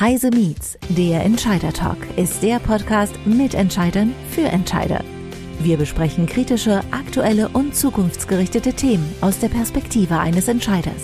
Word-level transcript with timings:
Heise 0.00 0.30
Meets, 0.30 0.78
der 0.90 1.24
Entscheider 1.24 1.72
Talk, 1.72 1.96
ist 2.14 2.40
der 2.44 2.60
Podcast 2.60 3.18
mit 3.26 3.54
Entscheidern 3.54 4.14
für 4.30 4.46
Entscheider. 4.46 5.02
Wir 5.58 5.76
besprechen 5.76 6.26
kritische, 6.26 6.82
aktuelle 6.92 7.48
und 7.48 7.74
zukunftsgerichtete 7.74 8.74
Themen 8.74 9.12
aus 9.22 9.40
der 9.40 9.48
Perspektive 9.48 10.20
eines 10.20 10.46
Entscheiders. 10.46 11.02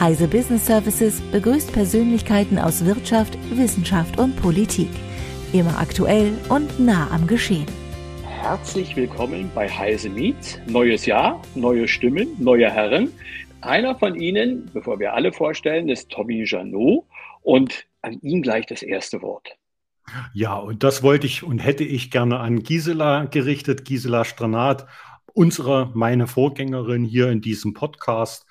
Heise 0.00 0.26
Business 0.26 0.66
Services 0.66 1.20
begrüßt 1.30 1.72
Persönlichkeiten 1.72 2.58
aus 2.58 2.84
Wirtschaft, 2.84 3.38
Wissenschaft 3.52 4.18
und 4.18 4.34
Politik. 4.34 4.90
Immer 5.52 5.78
aktuell 5.78 6.32
und 6.48 6.80
nah 6.80 7.08
am 7.12 7.28
Geschehen. 7.28 7.68
Herzlich 8.26 8.96
willkommen 8.96 9.48
bei 9.54 9.68
Heise 9.68 10.10
Meets. 10.10 10.58
Neues 10.66 11.06
Jahr, 11.06 11.40
neue 11.54 11.86
Stimmen, 11.86 12.30
neue 12.40 12.68
Herren. 12.68 13.12
Einer 13.60 13.94
von 13.94 14.16
Ihnen, 14.16 14.68
bevor 14.74 14.98
wir 14.98 15.14
alle 15.14 15.30
vorstellen, 15.30 15.88
ist 15.88 16.10
Tommy 16.10 16.42
Janot 16.44 17.04
und 17.42 17.86
an 18.04 18.20
ihn 18.20 18.42
gleich 18.42 18.66
das 18.66 18.82
erste 18.82 19.22
Wort. 19.22 19.56
Ja, 20.34 20.56
und 20.56 20.82
das 20.82 21.02
wollte 21.02 21.26
ich 21.26 21.42
und 21.42 21.58
hätte 21.58 21.84
ich 21.84 22.10
gerne 22.10 22.38
an 22.38 22.62
Gisela 22.62 23.24
gerichtet, 23.24 23.84
Gisela 23.84 24.24
Stranat, 24.24 24.86
unsere, 25.32 25.90
meine 25.94 26.26
Vorgängerin 26.26 27.04
hier 27.04 27.30
in 27.30 27.40
diesem 27.40 27.72
Podcast, 27.72 28.46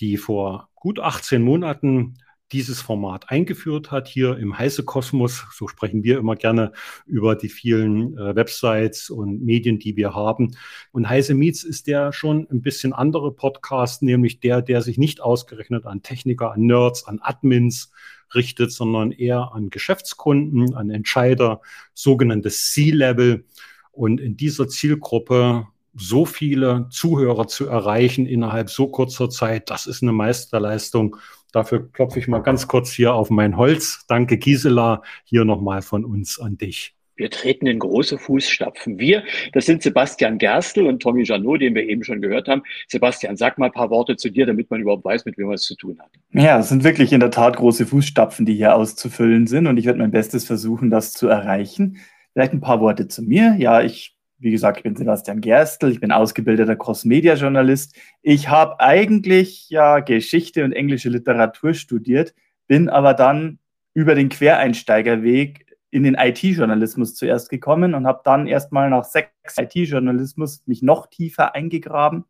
die 0.00 0.16
vor 0.16 0.70
gut 0.74 0.98
18 0.98 1.42
Monaten 1.42 2.18
dieses 2.54 2.80
Format 2.80 3.30
eingeführt 3.30 3.90
hat, 3.90 4.06
hier 4.06 4.38
im 4.38 4.56
Heiße 4.56 4.84
Kosmos. 4.84 5.44
So 5.52 5.66
sprechen 5.66 6.04
wir 6.04 6.18
immer 6.18 6.36
gerne 6.36 6.72
über 7.04 7.34
die 7.34 7.48
vielen 7.48 8.16
äh, 8.16 8.36
Websites 8.36 9.10
und 9.10 9.44
Medien, 9.44 9.80
die 9.80 9.96
wir 9.96 10.14
haben. 10.14 10.56
Und 10.92 11.08
Heiße 11.08 11.34
Meets 11.34 11.64
ist 11.64 11.88
der 11.88 12.12
schon 12.12 12.46
ein 12.50 12.62
bisschen 12.62 12.92
andere 12.92 13.32
Podcast, 13.32 14.02
nämlich 14.02 14.38
der, 14.38 14.62
der 14.62 14.82
sich 14.82 14.98
nicht 14.98 15.20
ausgerechnet 15.20 15.84
an 15.84 16.02
Techniker, 16.02 16.52
an 16.52 16.66
Nerds, 16.66 17.08
an 17.08 17.18
Admins 17.20 17.90
richtet, 18.36 18.70
sondern 18.70 19.10
eher 19.10 19.52
an 19.52 19.68
Geschäftskunden, 19.70 20.74
an 20.74 20.90
Entscheider, 20.90 21.60
sogenanntes 21.92 22.70
C-Level. 22.72 23.44
Und 23.90 24.20
in 24.20 24.36
dieser 24.36 24.68
Zielgruppe 24.68 25.66
so 25.96 26.24
viele 26.24 26.86
Zuhörer 26.90 27.48
zu 27.48 27.66
erreichen 27.66 28.26
innerhalb 28.26 28.70
so 28.70 28.88
kurzer 28.88 29.28
Zeit, 29.28 29.70
das 29.70 29.86
ist 29.86 30.02
eine 30.02 30.12
Meisterleistung. 30.12 31.16
Dafür 31.54 31.88
klopfe 31.92 32.18
ich 32.18 32.26
mal 32.26 32.40
ganz 32.40 32.66
kurz 32.66 32.90
hier 32.90 33.14
auf 33.14 33.30
mein 33.30 33.56
Holz. 33.56 34.04
Danke, 34.08 34.38
Gisela, 34.38 35.02
hier 35.22 35.44
nochmal 35.44 35.82
von 35.82 36.04
uns 36.04 36.40
an 36.40 36.58
dich. 36.58 36.96
Wir 37.14 37.30
treten 37.30 37.68
in 37.68 37.78
große 37.78 38.18
Fußstapfen. 38.18 38.98
Wir, 38.98 39.22
das 39.52 39.66
sind 39.66 39.80
Sebastian 39.80 40.38
Gerstl 40.38 40.84
und 40.84 41.00
Tommy 41.00 41.22
Janot, 41.22 41.60
den 41.60 41.76
wir 41.76 41.88
eben 41.88 42.02
schon 42.02 42.20
gehört 42.20 42.48
haben. 42.48 42.64
Sebastian, 42.88 43.36
sag 43.36 43.56
mal 43.56 43.66
ein 43.66 43.72
paar 43.72 43.90
Worte 43.90 44.16
zu 44.16 44.30
dir, 44.30 44.46
damit 44.46 44.68
man 44.68 44.80
überhaupt 44.80 45.04
weiß, 45.04 45.24
mit 45.26 45.38
wem 45.38 45.46
man 45.46 45.54
es 45.54 45.62
zu 45.62 45.76
tun 45.76 45.96
hat. 46.00 46.10
Ja, 46.32 46.58
es 46.58 46.70
sind 46.70 46.82
wirklich 46.82 47.12
in 47.12 47.20
der 47.20 47.30
Tat 47.30 47.56
große 47.56 47.86
Fußstapfen, 47.86 48.46
die 48.46 48.56
hier 48.56 48.74
auszufüllen 48.74 49.46
sind 49.46 49.68
und 49.68 49.76
ich 49.76 49.86
werde 49.86 50.00
mein 50.00 50.10
Bestes 50.10 50.44
versuchen, 50.44 50.90
das 50.90 51.12
zu 51.12 51.28
erreichen. 51.28 51.98
Vielleicht 52.32 52.52
ein 52.52 52.60
paar 52.60 52.80
Worte 52.80 53.06
zu 53.06 53.22
mir. 53.22 53.54
Ja, 53.58 53.80
ich, 53.80 54.13
wie 54.44 54.50
gesagt, 54.50 54.76
ich 54.76 54.82
bin 54.82 54.94
Sebastian 54.94 55.40
Gerstl, 55.40 55.90
ich 55.90 56.00
bin 56.00 56.12
ausgebildeter 56.12 56.76
Cross-Media-Journalist. 56.76 57.96
Ich 58.20 58.50
habe 58.50 58.78
eigentlich 58.78 59.70
ja 59.70 60.00
Geschichte 60.00 60.64
und 60.64 60.72
englische 60.72 61.08
Literatur 61.08 61.72
studiert, 61.72 62.34
bin 62.66 62.90
aber 62.90 63.14
dann 63.14 63.58
über 63.94 64.14
den 64.14 64.28
Quereinsteigerweg 64.28 65.64
in 65.90 66.02
den 66.02 66.14
IT-Journalismus 66.14 67.14
zuerst 67.14 67.48
gekommen 67.48 67.94
und 67.94 68.06
habe 68.06 68.20
dann 68.22 68.46
erstmal 68.46 68.90
nach 68.90 69.04
sechs 69.04 69.30
IT-Journalismus 69.56 70.62
mich 70.66 70.82
noch 70.82 71.06
tiefer 71.06 71.54
eingegraben, 71.54 72.26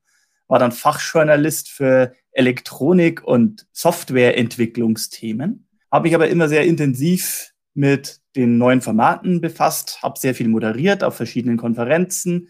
war 0.47 0.61
dann 0.61 0.71
Fachjournalist 0.71 1.69
für 1.69 2.13
Elektronik- 2.31 3.25
und 3.25 3.67
Softwareentwicklungsthemen, 3.73 5.67
habe 5.91 6.05
mich 6.05 6.15
aber 6.15 6.29
immer 6.29 6.49
sehr 6.49 6.65
intensiv 6.65 7.54
mit 7.75 8.21
den 8.37 8.59
neuen 8.59 8.81
Formaten 8.81 9.41
befasst, 9.41 10.03
habe 10.03 10.19
sehr 10.19 10.35
viel 10.35 10.49
moderiert 10.49 11.05
auf 11.05 11.17
verschiedenen 11.17 11.57
Konferenzen, 11.57 12.49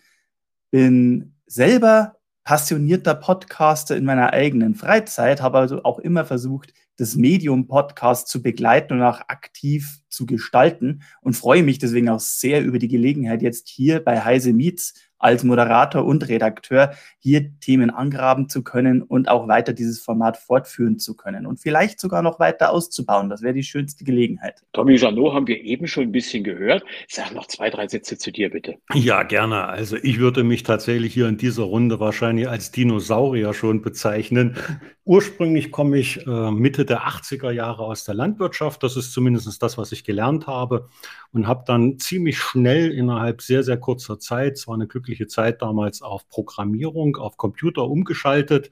bin 0.71 1.35
selber 1.47 2.17
passionierter 2.45 3.15
Podcaster 3.15 3.97
in 3.97 4.05
meiner 4.05 4.33
eigenen 4.33 4.75
Freizeit, 4.75 5.41
habe 5.41 5.59
also 5.59 5.83
auch 5.83 5.99
immer 5.99 6.25
versucht, 6.25 6.75
das 6.97 7.17
Medium 7.17 7.67
Podcast 7.67 8.29
zu 8.29 8.43
begleiten 8.43 8.95
und 8.95 9.03
auch 9.03 9.21
aktiv 9.29 9.99
zu 10.09 10.27
gestalten 10.27 11.03
und 11.23 11.35
freue 11.35 11.63
mich 11.63 11.79
deswegen 11.79 12.09
auch 12.09 12.21
sehr 12.21 12.63
über 12.63 12.79
die 12.79 12.89
Gelegenheit, 12.89 13.43
jetzt 13.43 13.69
hier 13.69 14.05
bei 14.05 14.23
Heise 14.23 14.53
Meets 14.53 14.95
als 15.25 15.43
Moderator 15.43 16.05
und 16.05 16.29
Redakteur 16.29 16.93
hier 17.19 17.59
Themen 17.59 17.89
angraben 17.89 18.51
zu 18.51 18.63
können 18.63 19.01
und 19.01 19.29
auch 19.29 19.49
weiter 19.49 19.73
dieses 19.73 20.01
Format 20.01 20.37
fortführen 20.37 20.99
zu 20.99 21.17
können 21.17 21.47
und 21.47 21.59
vielleicht 21.59 21.99
sogar 21.99 22.21
noch 22.21 22.39
weiter 22.39 22.71
auszubauen. 22.71 23.31
Das 23.31 23.41
wäre 23.41 23.55
die 23.55 23.63
schönste 23.63 24.05
Gelegenheit. 24.05 24.63
Tommy 24.75 24.97
Janot 24.97 25.33
haben 25.33 25.47
wir 25.47 25.63
eben 25.63 25.87
schon 25.87 26.05
ein 26.05 26.13
bisschen 26.13 26.45
gehört. 26.45 26.85
Sag 27.09 27.35
noch 27.35 27.47
zwei, 27.47 27.71
drei 27.71 27.89
Sätze 27.89 28.19
zu 28.19 28.31
dir, 28.31 28.51
bitte. 28.51 28.75
Ja, 28.93 29.23
gerne. 29.23 29.65
Also 29.65 29.97
ich 29.97 30.19
würde 30.19 30.45
mich 30.45 30.63
tatsächlich 30.63 31.15
hier 31.15 31.27
in 31.27 31.39
dieser 31.39 31.63
Runde 31.63 32.01
wahrscheinlich 32.01 32.47
als 32.47 32.71
Dinosaurier 32.71 33.55
schon 33.55 33.81
bezeichnen. 33.81 34.59
Ursprünglich 35.07 35.71
komme 35.71 35.99
ich 35.99 36.27
äh, 36.27 36.51
Mitte 36.51 36.85
der 36.85 37.07
80er 37.07 37.51
Jahre 37.51 37.85
aus 37.85 38.05
der 38.05 38.15
Landwirtschaft. 38.15 38.83
Das 38.83 38.97
ist 38.97 39.13
zumindest 39.13 39.63
das, 39.63 39.79
was 39.79 39.93
ich 39.93 40.05
gelernt 40.05 40.47
habe 40.47 40.89
und 41.33 41.49
habe 41.49 41.65
dann 41.67 41.99
ziemlich 41.99 42.39
schnell 42.39 42.91
innerhalb 42.93 43.43
sehr, 43.43 43.63
sehr 43.63 43.77
kurzer 43.77 44.19
Zeit, 44.19 44.55
es 44.55 44.69
war 44.69 44.75
eine 44.75 44.87
glückliche 44.87 45.14
berufliche 45.15 45.27
Zeit 45.27 45.63
damals 45.63 46.03
auf 46.03 46.29
Programmierung, 46.29 47.17
auf 47.17 47.37
Computer 47.37 47.89
umgeschaltet. 47.89 48.71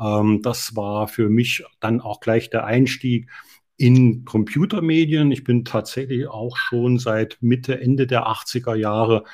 Ähm, 0.00 0.40
das 0.42 0.74
war 0.74 1.08
für 1.08 1.28
mich 1.28 1.64
dann 1.80 2.00
auch 2.00 2.20
gleich 2.20 2.50
der 2.50 2.64
Einstieg 2.64 3.28
in 3.76 4.24
Computermedien. 4.24 5.30
Ich 5.30 5.44
bin 5.44 5.64
tatsächlich 5.64 6.26
auch 6.28 6.56
schon 6.56 6.98
seit 6.98 7.38
Mitte, 7.40 7.80
Ende 7.80 8.06
der 8.06 8.26
80er 8.26 8.74
Jahre 8.74 9.24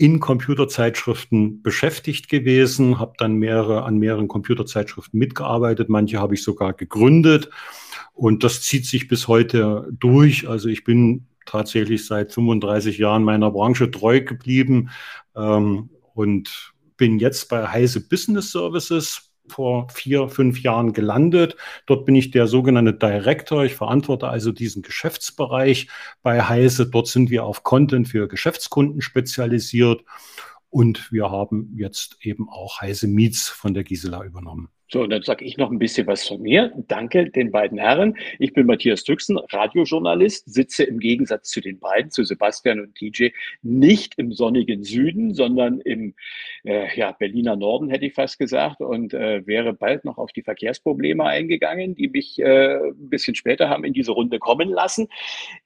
in 0.00 0.20
Computerzeitschriften 0.20 1.62
beschäftigt 1.62 2.28
gewesen, 2.28 3.00
habe 3.00 3.14
dann 3.18 3.34
mehrere 3.34 3.82
an 3.82 3.98
mehreren 3.98 4.28
Computerzeitschriften 4.28 5.18
mitgearbeitet, 5.18 5.88
manche 5.88 6.20
habe 6.20 6.34
ich 6.34 6.42
sogar 6.44 6.72
gegründet 6.72 7.50
und 8.12 8.44
das 8.44 8.62
zieht 8.62 8.86
sich 8.86 9.08
bis 9.08 9.26
heute 9.26 9.88
durch. 9.90 10.48
Also 10.48 10.68
ich 10.68 10.84
bin 10.84 11.26
tatsächlich 11.48 12.06
seit 12.06 12.32
35 12.32 12.98
Jahren 12.98 13.24
meiner 13.24 13.50
Branche 13.50 13.90
treu 13.90 14.20
geblieben 14.20 14.90
ähm, 15.36 15.90
und 16.14 16.74
bin 16.96 17.18
jetzt 17.18 17.48
bei 17.48 17.66
Heise 17.66 18.06
Business 18.08 18.52
Services 18.52 19.28
vor 19.50 19.88
vier, 19.88 20.28
fünf 20.28 20.62
Jahren 20.62 20.92
gelandet. 20.92 21.56
Dort 21.86 22.04
bin 22.04 22.14
ich 22.14 22.30
der 22.30 22.46
sogenannte 22.46 22.92
Director. 22.92 23.64
Ich 23.64 23.74
verantworte 23.74 24.28
also 24.28 24.52
diesen 24.52 24.82
Geschäftsbereich 24.82 25.88
bei 26.22 26.42
Heise. 26.42 26.86
Dort 26.86 27.08
sind 27.08 27.30
wir 27.30 27.44
auf 27.44 27.62
Content 27.62 28.08
für 28.08 28.28
Geschäftskunden 28.28 29.00
spezialisiert. 29.00 30.04
Und 30.70 31.10
wir 31.12 31.30
haben 31.30 31.72
jetzt 31.76 32.18
eben 32.20 32.48
auch 32.48 32.82
Heise 32.82 33.08
Meets 33.08 33.48
von 33.48 33.72
der 33.72 33.84
Gisela 33.84 34.22
übernommen. 34.24 34.68
So, 34.90 35.02
und 35.02 35.10
dann 35.10 35.22
sage 35.22 35.44
ich 35.44 35.58
noch 35.58 35.70
ein 35.70 35.78
bisschen 35.78 36.06
was 36.06 36.26
von 36.26 36.40
mir. 36.40 36.72
Danke 36.88 37.28
den 37.30 37.50
beiden 37.50 37.76
Herren. 37.76 38.16
Ich 38.38 38.54
bin 38.54 38.64
Matthias 38.64 39.04
Düxen, 39.04 39.36
Radiojournalist, 39.36 40.50
sitze 40.50 40.84
im 40.84 40.98
Gegensatz 40.98 41.50
zu 41.50 41.60
den 41.60 41.78
beiden, 41.78 42.10
zu 42.10 42.24
Sebastian 42.24 42.80
und 42.80 42.94
TJ, 42.94 43.28
nicht 43.60 44.14
im 44.16 44.32
sonnigen 44.32 44.84
Süden, 44.84 45.34
sondern 45.34 45.80
im 45.82 46.14
äh, 46.64 46.86
ja, 46.96 47.12
Berliner 47.12 47.56
Norden, 47.56 47.90
hätte 47.90 48.06
ich 48.06 48.14
fast 48.14 48.38
gesagt, 48.38 48.80
und 48.80 49.12
äh, 49.12 49.46
wäre 49.46 49.74
bald 49.74 50.06
noch 50.06 50.16
auf 50.16 50.32
die 50.32 50.42
Verkehrsprobleme 50.42 51.22
eingegangen, 51.22 51.94
die 51.94 52.08
mich 52.08 52.38
äh, 52.38 52.76
ein 52.76 53.10
bisschen 53.10 53.34
später 53.34 53.68
haben 53.68 53.84
in 53.84 53.92
diese 53.92 54.12
Runde 54.12 54.38
kommen 54.38 54.70
lassen. 54.70 55.08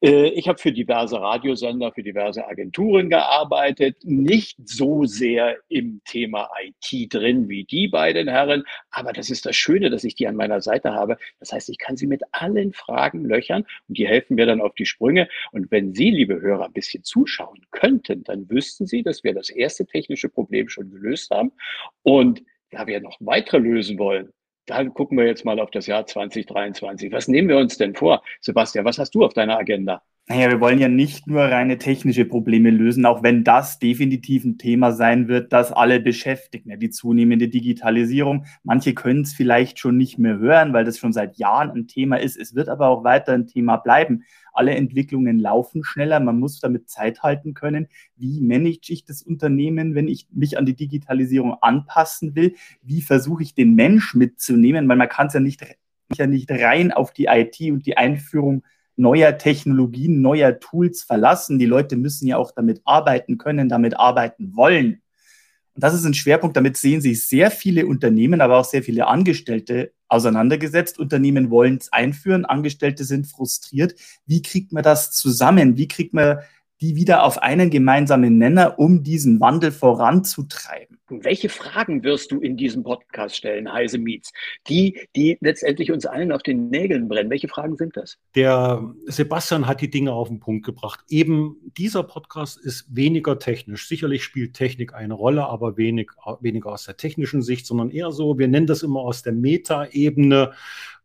Äh, 0.00 0.30
ich 0.30 0.48
habe 0.48 0.58
für 0.58 0.72
diverse 0.72 1.20
Radiosender, 1.20 1.92
für 1.92 2.02
diverse 2.02 2.44
Agenturen 2.48 3.08
gearbeitet, 3.08 3.98
nicht 4.02 4.58
so 4.64 5.04
sehr 5.04 5.58
im 5.68 6.00
Thema 6.04 6.48
IT 6.60 7.14
drin 7.14 7.48
wie 7.48 7.62
die 7.62 7.86
beiden 7.86 8.26
Herren, 8.26 8.64
aber 8.90 9.11
aber 9.12 9.18
das 9.18 9.28
ist 9.28 9.44
das 9.44 9.56
Schöne, 9.56 9.90
dass 9.90 10.04
ich 10.04 10.14
die 10.14 10.26
an 10.26 10.36
meiner 10.36 10.62
Seite 10.62 10.94
habe. 10.94 11.18
Das 11.38 11.52
heißt, 11.52 11.68
ich 11.68 11.76
kann 11.76 11.98
sie 11.98 12.06
mit 12.06 12.22
allen 12.32 12.72
Fragen 12.72 13.26
löchern 13.26 13.66
und 13.86 13.98
die 13.98 14.08
helfen 14.08 14.36
mir 14.36 14.46
dann 14.46 14.62
auf 14.62 14.74
die 14.74 14.86
Sprünge. 14.86 15.28
Und 15.52 15.70
wenn 15.70 15.92
Sie, 15.92 16.10
liebe 16.10 16.40
Hörer, 16.40 16.64
ein 16.64 16.72
bisschen 16.72 17.04
zuschauen 17.04 17.60
könnten, 17.70 18.24
dann 18.24 18.48
wüssten 18.48 18.86
Sie, 18.86 19.02
dass 19.02 19.22
wir 19.22 19.34
das 19.34 19.50
erste 19.50 19.84
technische 19.84 20.30
Problem 20.30 20.70
schon 20.70 20.90
gelöst 20.90 21.30
haben. 21.30 21.52
Und 22.02 22.42
da 22.70 22.86
wir 22.86 23.00
noch 23.00 23.18
weitere 23.20 23.58
lösen 23.58 23.98
wollen, 23.98 24.32
dann 24.64 24.94
gucken 24.94 25.18
wir 25.18 25.26
jetzt 25.26 25.44
mal 25.44 25.60
auf 25.60 25.70
das 25.70 25.86
Jahr 25.86 26.06
2023. 26.06 27.12
Was 27.12 27.28
nehmen 27.28 27.50
wir 27.50 27.58
uns 27.58 27.76
denn 27.76 27.94
vor? 27.94 28.22
Sebastian, 28.40 28.86
was 28.86 28.98
hast 28.98 29.14
du 29.14 29.26
auf 29.26 29.34
deiner 29.34 29.58
Agenda? 29.58 30.02
Naja, 30.28 30.50
wir 30.50 30.60
wollen 30.60 30.78
ja 30.78 30.88
nicht 30.88 31.26
nur 31.26 31.42
reine 31.42 31.78
technische 31.78 32.24
Probleme 32.24 32.70
lösen, 32.70 33.04
auch 33.06 33.24
wenn 33.24 33.42
das 33.42 33.80
definitiv 33.80 34.44
ein 34.44 34.56
Thema 34.56 34.92
sein 34.92 35.26
wird, 35.26 35.52
das 35.52 35.72
alle 35.72 35.98
beschäftigt. 35.98 36.64
Die 36.68 36.90
zunehmende 36.90 37.48
Digitalisierung. 37.48 38.46
Manche 38.62 38.94
können 38.94 39.22
es 39.22 39.34
vielleicht 39.34 39.80
schon 39.80 39.96
nicht 39.96 40.18
mehr 40.18 40.38
hören, 40.38 40.72
weil 40.72 40.84
das 40.84 40.98
schon 40.98 41.12
seit 41.12 41.38
Jahren 41.38 41.72
ein 41.72 41.88
Thema 41.88 42.16
ist. 42.16 42.36
Es 42.38 42.54
wird 42.54 42.68
aber 42.68 42.86
auch 42.86 43.02
weiter 43.02 43.32
ein 43.32 43.48
Thema 43.48 43.78
bleiben. 43.78 44.22
Alle 44.52 44.76
Entwicklungen 44.76 45.40
laufen 45.40 45.82
schneller. 45.82 46.20
Man 46.20 46.38
muss 46.38 46.60
damit 46.60 46.88
Zeit 46.88 47.24
halten 47.24 47.52
können. 47.52 47.88
Wie 48.16 48.40
manage 48.40 48.92
ich 48.92 49.04
das 49.04 49.22
Unternehmen, 49.22 49.96
wenn 49.96 50.06
ich 50.06 50.28
mich 50.30 50.56
an 50.56 50.66
die 50.66 50.76
Digitalisierung 50.76 51.56
anpassen 51.60 52.36
will? 52.36 52.54
Wie 52.80 53.02
versuche 53.02 53.42
ich 53.42 53.54
den 53.56 53.74
Mensch 53.74 54.14
mitzunehmen? 54.14 54.88
Weil 54.88 54.96
man 54.96 55.08
kann 55.08 55.26
es 55.26 55.34
ja 55.34 55.40
nicht, 55.40 55.66
ja 56.16 56.28
nicht 56.28 56.48
rein 56.48 56.92
auf 56.92 57.12
die 57.12 57.26
IT 57.26 57.60
und 57.72 57.86
die 57.86 57.96
Einführung 57.96 58.62
neuer 58.96 59.38
Technologien, 59.38 60.20
neuer 60.20 60.58
Tools 60.60 61.02
verlassen. 61.02 61.58
Die 61.58 61.66
Leute 61.66 61.96
müssen 61.96 62.26
ja 62.26 62.36
auch 62.36 62.52
damit 62.52 62.82
arbeiten 62.84 63.38
können, 63.38 63.68
damit 63.68 63.98
arbeiten 63.98 64.54
wollen. 64.56 65.02
Und 65.74 65.82
das 65.82 65.94
ist 65.94 66.04
ein 66.04 66.14
Schwerpunkt, 66.14 66.56
damit 66.56 66.76
sehen 66.76 67.00
sich 67.00 67.26
sehr 67.26 67.50
viele 67.50 67.86
Unternehmen, 67.86 68.42
aber 68.42 68.58
auch 68.58 68.64
sehr 68.64 68.82
viele 68.82 69.06
Angestellte 69.06 69.92
auseinandergesetzt. 70.08 70.98
Unternehmen 70.98 71.50
wollen 71.50 71.78
es 71.80 71.92
einführen, 71.92 72.44
Angestellte 72.44 73.04
sind 73.04 73.26
frustriert. 73.26 73.94
Wie 74.26 74.42
kriegt 74.42 74.72
man 74.72 74.82
das 74.82 75.12
zusammen? 75.12 75.78
Wie 75.78 75.88
kriegt 75.88 76.12
man 76.12 76.40
die 76.82 76.96
wieder 76.96 77.22
auf 77.22 77.40
einen 77.40 77.70
gemeinsamen 77.70 78.38
Nenner, 78.38 78.76
um 78.76 79.04
diesen 79.04 79.38
Wandel 79.38 79.70
voranzutreiben. 79.70 80.98
Welche 81.08 81.48
Fragen 81.48 82.02
wirst 82.02 82.32
du 82.32 82.40
in 82.40 82.56
diesem 82.56 82.82
Podcast 82.82 83.36
stellen, 83.36 83.72
Heise 83.72 83.98
Meets, 83.98 84.32
die, 84.66 84.98
die 85.14 85.38
letztendlich 85.40 85.92
uns 85.92 86.06
allen 86.06 86.32
auf 86.32 86.42
den 86.42 86.70
Nägeln 86.70 87.06
brennen? 87.06 87.30
Welche 87.30 87.46
Fragen 87.46 87.76
sind 87.76 87.96
das? 87.96 88.18
Der 88.34 88.82
Sebastian 89.06 89.68
hat 89.68 89.80
die 89.80 89.90
Dinge 89.90 90.12
auf 90.12 90.26
den 90.26 90.40
Punkt 90.40 90.66
gebracht. 90.66 91.00
Eben 91.08 91.56
dieser 91.76 92.02
Podcast 92.02 92.58
ist 92.58 92.86
weniger 92.96 93.38
technisch. 93.38 93.86
Sicherlich 93.86 94.24
spielt 94.24 94.54
Technik 94.54 94.92
eine 94.92 95.14
Rolle, 95.14 95.46
aber 95.46 95.76
wenig, 95.76 96.10
weniger 96.40 96.72
aus 96.72 96.84
der 96.84 96.96
technischen 96.96 97.42
Sicht, 97.42 97.64
sondern 97.64 97.90
eher 97.90 98.10
so, 98.10 98.38
wir 98.40 98.48
nennen 98.48 98.66
das 98.66 98.82
immer 98.82 99.00
aus 99.00 99.22
der 99.22 99.34
Meta-Ebene 99.34 100.52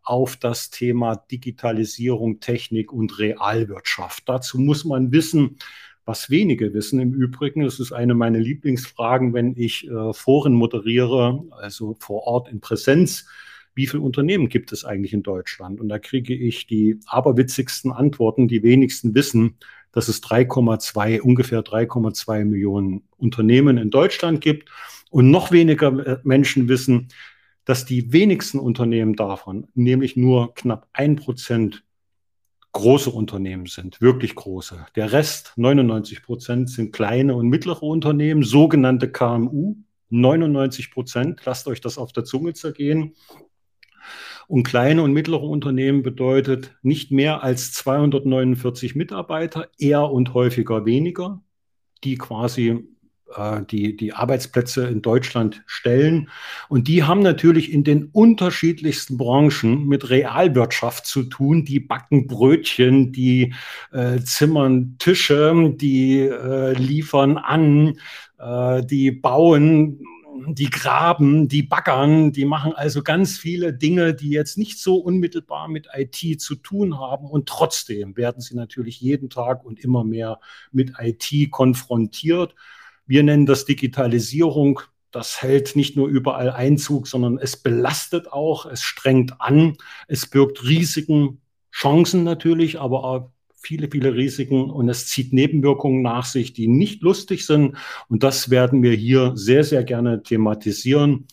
auf 0.08 0.38
das 0.38 0.70
Thema 0.70 1.18
Digitalisierung, 1.30 2.40
Technik 2.40 2.94
und 2.94 3.20
Realwirtschaft. 3.20 4.24
Dazu 4.28 4.58
muss 4.58 4.86
man 4.86 5.12
wissen, 5.12 5.58
was 6.06 6.30
wenige 6.30 6.74
wissen 6.74 7.02
im 7.02 7.14
Übrigen. 7.14 7.64
Das 7.64 7.82
ist 7.82 7.92
eine 7.92 8.16
meiner 8.16 8.40
Lieblingsfragen, 8.40 9.34
wenn 9.34 9.54
ich 9.58 9.86
äh, 9.90 10.14
Foren 10.14 10.54
moderiere, 10.54 11.44
also 11.52 11.98
vor 12.00 12.24
Ort 12.24 12.48
in 12.48 12.62
Präsenz. 12.62 13.26
Wie 13.76 13.86
viele 13.86 14.02
Unternehmen 14.02 14.48
gibt 14.48 14.72
es 14.72 14.86
eigentlich 14.86 15.12
in 15.12 15.24
Deutschland? 15.24 15.82
Und 15.82 15.90
da 15.90 16.00
kriege 16.00 16.34
ich 16.34 16.68
die 16.68 17.02
aberwitzigsten 17.08 17.92
Antworten, 17.92 18.48
die 18.48 18.64
wenigsten 18.64 19.14
wissen, 19.14 19.58
dass 19.92 20.08
es 20.08 20.24
3,2, 20.24 21.20
ungefähr 21.20 21.64
3,2 21.64 22.46
Millionen 22.46 23.04
Unternehmen 23.18 23.78
in 23.78 23.90
Deutschland 23.90 24.40
gibt. 24.40 24.70
Und 25.10 25.32
noch 25.32 25.52
weniger 25.52 26.08
äh, 26.08 26.18
Menschen 26.24 26.70
wissen, 26.70 27.10
dass 27.68 27.84
die 27.84 28.14
wenigsten 28.14 28.60
Unternehmen 28.60 29.18
davon, 29.18 29.68
nämlich 29.74 30.16
nur 30.16 30.54
knapp 30.56 30.88
ein 30.94 31.18
Prozent, 31.18 31.84
große 32.72 33.10
Unternehmen 33.10 33.66
sind, 33.66 34.00
wirklich 34.00 34.36
große. 34.36 34.86
Der 34.96 35.12
Rest, 35.12 35.52
99 35.58 36.24
Prozent, 36.24 36.70
sind 36.70 36.94
kleine 36.94 37.36
und 37.36 37.50
mittlere 37.50 37.84
Unternehmen, 37.84 38.44
sogenannte 38.44 39.12
KMU. 39.12 39.76
99 40.10 40.92
Prozent, 40.92 41.42
lasst 41.44 41.68
euch 41.68 41.82
das 41.82 41.98
auf 41.98 42.14
der 42.14 42.24
Zunge 42.24 42.54
zergehen. 42.54 43.16
Und 44.48 44.64
kleine 44.64 45.04
und 45.04 45.12
mittlere 45.12 45.44
Unternehmen 45.44 46.04
bedeutet 46.04 46.78
nicht 46.84 47.12
mehr 47.12 47.44
als 47.44 47.74
249 47.74 48.96
Mitarbeiter, 48.96 49.68
eher 49.78 50.10
und 50.10 50.34
häufiger 50.34 50.86
weniger, 50.86 51.42
die 52.06 52.16
quasi 52.16 52.88
die, 53.70 53.98
die 53.98 54.14
Arbeitsplätze 54.14 54.88
in 54.88 55.02
Deutschland 55.02 55.64
stellen. 55.66 56.30
Und 56.70 56.88
die 56.88 57.04
haben 57.04 57.22
natürlich 57.22 57.72
in 57.72 57.84
den 57.84 58.06
unterschiedlichsten 58.06 59.18
Branchen 59.18 59.86
mit 59.86 60.10
Realwirtschaft 60.10 61.06
zu 61.06 61.24
tun. 61.24 61.66
Die 61.66 61.80
backen 61.80 62.28
Brötchen, 62.28 63.12
die 63.12 63.54
äh, 63.92 64.20
zimmern 64.20 64.96
Tische, 64.98 65.74
die 65.76 66.20
äh, 66.20 66.74
liefern 66.74 67.38
an, 67.38 68.00
äh, 68.40 68.86
die 68.86 69.12
bauen 69.12 70.00
die 70.46 70.70
graben, 70.70 71.48
die 71.48 71.64
baggern, 71.64 72.32
die 72.32 72.46
machen 72.46 72.74
also 72.74 73.02
ganz 73.04 73.38
viele 73.38 73.74
Dinge, 73.74 74.14
die 74.14 74.30
jetzt 74.30 74.58
nicht 74.58 74.80
so 74.80 74.98
unmittelbar 74.98 75.68
mit 75.68 75.88
IT 75.94 76.40
zu 76.40 76.56
tun 76.56 77.00
haben. 77.00 77.28
Und 77.28 77.50
trotzdem 77.50 78.16
werden 78.16 78.42
sie 78.42 78.56
natürlich 78.56 79.02
jeden 79.02 79.30
Tag 79.30 79.66
und 79.66 79.80
immer 79.80 80.04
mehr 80.04 80.40
mit 80.72 80.94
IT 81.00 81.52
konfrontiert. 81.52 82.56
Wir 83.08 83.24
nennen 83.24 83.46
das 83.46 83.66
Digitalisierung. 83.66 84.82
Das 85.12 85.42
hält 85.42 85.76
nicht 85.76 85.96
nur 85.96 86.08
überall 86.08 86.52
Einzug, 86.52 87.08
sondern 87.08 87.40
es 87.40 87.58
belastet 87.58 88.32
auch, 88.32 88.66
es 88.66 88.84
strengt 88.84 89.40
an, 89.40 89.78
es 90.08 90.28
birgt 90.28 90.64
Risiken, 90.66 91.42
Chancen 91.72 92.24
natürlich, 92.24 92.80
aber 92.80 93.04
auch 93.04 93.32
viele, 93.56 93.90
viele 93.90 94.14
Risiken 94.14 94.70
und 94.70 94.90
es 94.90 95.08
zieht 95.08 95.34
Nebenwirkungen 95.34 96.02
nach 96.02 96.26
sich, 96.26 96.54
die 96.54 96.68
nicht 96.68 97.02
lustig 97.02 97.46
sind. 97.46 97.78
Und 98.10 98.24
das 98.24 98.50
werden 98.50 98.84
wir 98.84 98.94
hier 98.94 99.34
sehr, 99.36 99.64
sehr 99.64 99.84
gerne 99.84 100.24
thematisieren. 100.24 101.28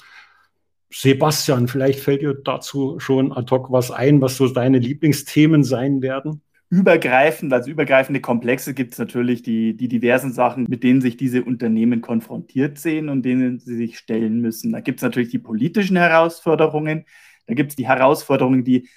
Sebastian, 0.91 1.67
vielleicht 1.67 2.00
fällt 2.00 2.23
dir 2.23 2.35
dazu 2.35 2.99
schon 3.00 3.32
ad 3.32 3.50
hoc 3.50 3.73
was 3.73 3.91
ein, 3.91 4.20
was 4.20 4.37
so 4.37 4.49
deine 4.49 4.79
Lieblingsthemen 4.79 5.65
sein 5.65 6.03
werden? 6.03 6.43
Übergreifend, 6.75 7.53
als 7.53 7.69
übergreifende 7.69 8.21
Komplexe 8.21 8.75
gibt 8.75 8.94
es 8.94 8.99
natürlich 8.99 9.43
die, 9.44 9.76
die 9.76 9.87
diversen 9.87 10.32
Sachen, 10.32 10.67
mit 10.69 10.82
denen 10.82 11.00
sich 11.00 11.17
diese 11.17 11.44
Unternehmen 11.44 12.00
konfrontiert 12.00 12.79
sehen 12.79 13.09
und 13.09 13.23
denen 13.23 13.61
sie 13.61 13.76
sich 13.76 13.97
stellen 13.97 14.41
müssen. 14.41 14.73
Da 14.73 14.81
gibt 14.81 14.99
es 14.99 15.05
natürlich 15.05 15.29
die 15.31 15.38
politischen 15.38 15.97
Herausforderungen, 15.97 17.05
da 17.47 17.55
gibt 17.55 17.71
es 17.71 17.76
die 17.76 17.87
Herausforderungen, 17.87 18.65
die 18.65 18.88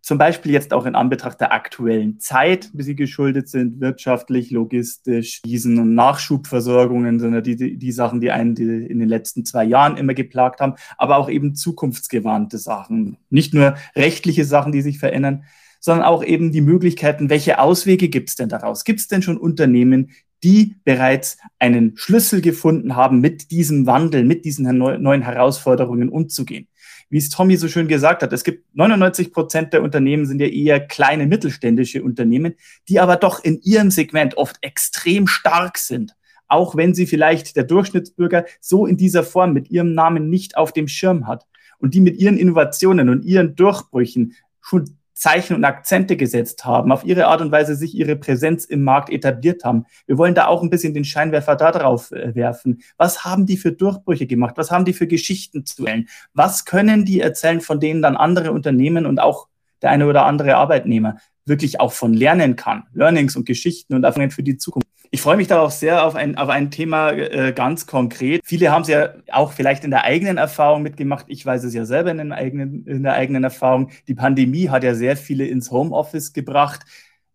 zum 0.00 0.16
Beispiel 0.16 0.52
jetzt 0.52 0.72
auch 0.72 0.86
in 0.86 0.94
Anbetracht 0.94 1.38
der 1.38 1.52
aktuellen 1.52 2.18
Zeit, 2.18 2.70
wie 2.72 2.82
sie 2.82 2.96
geschuldet 2.96 3.48
sind, 3.48 3.80
wirtschaftlich, 3.80 4.50
logistisch, 4.50 5.42
diesen 5.42 5.78
und 5.78 5.94
Nachschubversorgungen, 5.94 7.20
sondern 7.20 7.44
die, 7.44 7.56
die, 7.56 7.76
die 7.76 7.92
Sachen, 7.92 8.22
die 8.22 8.30
einen 8.30 8.54
die 8.54 8.64
in 8.64 8.98
den 8.98 9.08
letzten 9.08 9.44
zwei 9.44 9.64
Jahren 9.64 9.98
immer 9.98 10.14
geplagt 10.14 10.60
haben, 10.60 10.74
aber 10.96 11.18
auch 11.18 11.28
eben 11.28 11.54
zukunftsgewandte 11.54 12.56
Sachen. 12.56 13.18
Nicht 13.28 13.52
nur 13.52 13.74
rechtliche 13.94 14.46
Sachen, 14.46 14.72
die 14.72 14.80
sich 14.80 14.98
verändern, 14.98 15.44
sondern 15.82 16.06
auch 16.06 16.24
eben 16.24 16.52
die 16.52 16.60
Möglichkeiten, 16.60 17.28
welche 17.28 17.58
Auswege 17.58 18.08
gibt 18.08 18.28
es 18.28 18.36
denn 18.36 18.48
daraus? 18.48 18.84
Gibt 18.84 19.00
es 19.00 19.08
denn 19.08 19.20
schon 19.20 19.36
Unternehmen, 19.36 20.12
die 20.44 20.76
bereits 20.84 21.38
einen 21.58 21.96
Schlüssel 21.96 22.40
gefunden 22.40 22.94
haben, 22.94 23.20
mit 23.20 23.50
diesem 23.50 23.86
Wandel, 23.86 24.24
mit 24.24 24.44
diesen 24.44 24.78
neuen 24.78 25.22
Herausforderungen 25.22 26.08
umzugehen? 26.08 26.68
Wie 27.10 27.18
es 27.18 27.30
Tommy 27.30 27.56
so 27.56 27.68
schön 27.68 27.88
gesagt 27.88 28.22
hat, 28.22 28.32
es 28.32 28.44
gibt 28.44 28.64
99 28.74 29.32
Prozent 29.32 29.72
der 29.72 29.82
Unternehmen 29.82 30.24
sind 30.24 30.40
ja 30.40 30.46
eher 30.46 30.80
kleine 30.80 31.26
mittelständische 31.26 32.02
Unternehmen, 32.02 32.54
die 32.88 33.00
aber 33.00 33.16
doch 33.16 33.42
in 33.44 33.60
ihrem 33.60 33.90
Segment 33.90 34.36
oft 34.36 34.56
extrem 34.62 35.26
stark 35.26 35.78
sind 35.78 36.14
auch 36.52 36.76
wenn 36.76 36.92
sie 36.92 37.06
vielleicht 37.06 37.56
der 37.56 37.64
Durchschnittsbürger 37.64 38.44
so 38.60 38.84
in 38.84 38.98
dieser 38.98 39.24
Form 39.24 39.54
mit 39.54 39.70
ihrem 39.70 39.94
Namen 39.94 40.28
nicht 40.28 40.58
auf 40.58 40.70
dem 40.72 40.86
Schirm 40.86 41.26
hat 41.26 41.46
und 41.78 41.94
die 41.94 42.00
mit 42.00 42.18
ihren 42.18 42.36
Innovationen 42.36 43.08
und 43.08 43.24
ihren 43.24 43.56
Durchbrüchen 43.56 44.34
schon 44.60 44.98
Zeichen 45.22 45.54
und 45.54 45.64
Akzente 45.64 46.16
gesetzt 46.16 46.64
haben, 46.64 46.90
auf 46.90 47.04
ihre 47.04 47.28
Art 47.28 47.40
und 47.40 47.52
Weise 47.52 47.76
sich 47.76 47.94
ihre 47.94 48.16
Präsenz 48.16 48.64
im 48.64 48.82
Markt 48.82 49.08
etabliert 49.08 49.62
haben. 49.62 49.86
Wir 50.06 50.18
wollen 50.18 50.34
da 50.34 50.48
auch 50.48 50.64
ein 50.64 50.68
bisschen 50.70 50.94
den 50.94 51.04
Scheinwerfer 51.04 51.54
da 51.54 51.70
drauf 51.70 52.10
äh, 52.10 52.34
werfen. 52.34 52.82
Was 52.96 53.24
haben 53.24 53.46
die 53.46 53.56
für 53.56 53.70
Durchbrüche 53.70 54.26
gemacht? 54.26 54.54
Was 54.56 54.72
haben 54.72 54.84
die 54.84 54.92
für 54.92 55.06
Geschichten 55.06 55.64
zu 55.64 55.84
erzählen? 55.84 56.08
Was 56.34 56.64
können 56.64 57.04
die 57.04 57.20
erzählen, 57.20 57.60
von 57.60 57.78
denen 57.78 58.02
dann 58.02 58.16
andere 58.16 58.50
Unternehmen 58.50 59.06
und 59.06 59.20
auch 59.20 59.46
der 59.80 59.90
eine 59.90 60.08
oder 60.08 60.26
andere 60.26 60.56
Arbeitnehmer 60.56 61.18
wirklich 61.44 61.78
auch 61.78 61.92
von 61.92 62.14
lernen 62.14 62.56
kann? 62.56 62.88
Learnings 62.92 63.36
und 63.36 63.46
Geschichten 63.46 63.94
und 63.94 64.02
Erfahrungen 64.02 64.32
für 64.32 64.42
die 64.42 64.56
Zukunft. 64.56 64.88
Ich 65.14 65.20
freue 65.20 65.36
mich 65.36 65.46
darauf 65.46 65.72
sehr 65.72 66.06
auf 66.06 66.14
ein, 66.14 66.38
auf 66.38 66.48
ein 66.48 66.70
Thema 66.70 67.10
äh, 67.10 67.52
ganz 67.52 67.86
konkret. 67.86 68.40
Viele 68.46 68.70
haben 68.70 68.80
es 68.80 68.88
ja 68.88 69.10
auch 69.30 69.52
vielleicht 69.52 69.84
in 69.84 69.90
der 69.90 70.04
eigenen 70.04 70.38
Erfahrung 70.38 70.80
mitgemacht. 70.80 71.26
Ich 71.28 71.44
weiß 71.44 71.64
es 71.64 71.74
ja 71.74 71.84
selber 71.84 72.10
in, 72.10 72.16
den 72.16 72.32
eigenen, 72.32 72.86
in 72.86 73.02
der 73.02 73.12
eigenen 73.12 73.44
Erfahrung. 73.44 73.90
Die 74.08 74.14
Pandemie 74.14 74.70
hat 74.70 74.84
ja 74.84 74.94
sehr 74.94 75.18
viele 75.18 75.46
ins 75.46 75.70
Homeoffice 75.70 76.32
gebracht. 76.32 76.86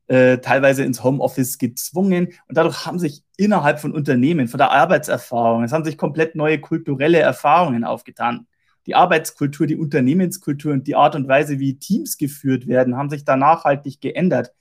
Äh, 0.08 0.40
teilweise 0.40 0.86
ins 0.86 1.04
Homeoffice 1.04 1.60
gezwungen. 1.60 2.30
Und 2.48 2.58
dadurch 2.58 2.88
haben 2.88 2.98
sich 2.98 3.22
innerhalb 3.38 3.80
von 3.80 3.92
Unternehmen, 3.92 4.48
von 4.48 4.58
der 4.58 4.72
Arbeitserfahrung, 4.72 5.64
es 5.64 5.72
haben 5.72 5.86
sich 5.86 6.00
komplett 6.00 6.34
neue 6.34 6.60
kulturelle 6.60 7.20
Erfahrungen 7.20 7.84
aufgetan. 7.84 8.48
Die 8.88 8.96
Arbeitskultur, 8.96 9.68
die 9.68 9.76
Unternehmenskultur 9.76 10.74
und 10.74 10.88
die 10.88 10.96
Art 10.96 11.16
und 11.16 11.28
Weise, 11.28 11.60
wie 11.60 11.78
Teams 11.78 12.18
geführt 12.18 12.68
werden, 12.68 12.96
haben 12.96 13.12
sich 13.12 13.24
da 13.24 13.36
nachhaltig 13.36 14.02
geändert. 14.02 14.54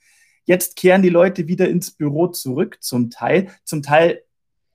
Jetzt 0.47 0.77
kehren 0.77 1.01
die 1.01 1.09
Leute 1.09 1.47
wieder 1.49 1.67
ins 1.67 1.91
Büro 1.91 2.27
zurück, 2.27 2.77
zum 2.79 3.09
Teil. 3.09 3.49
Zum 3.65 3.83
Teil 3.83 4.21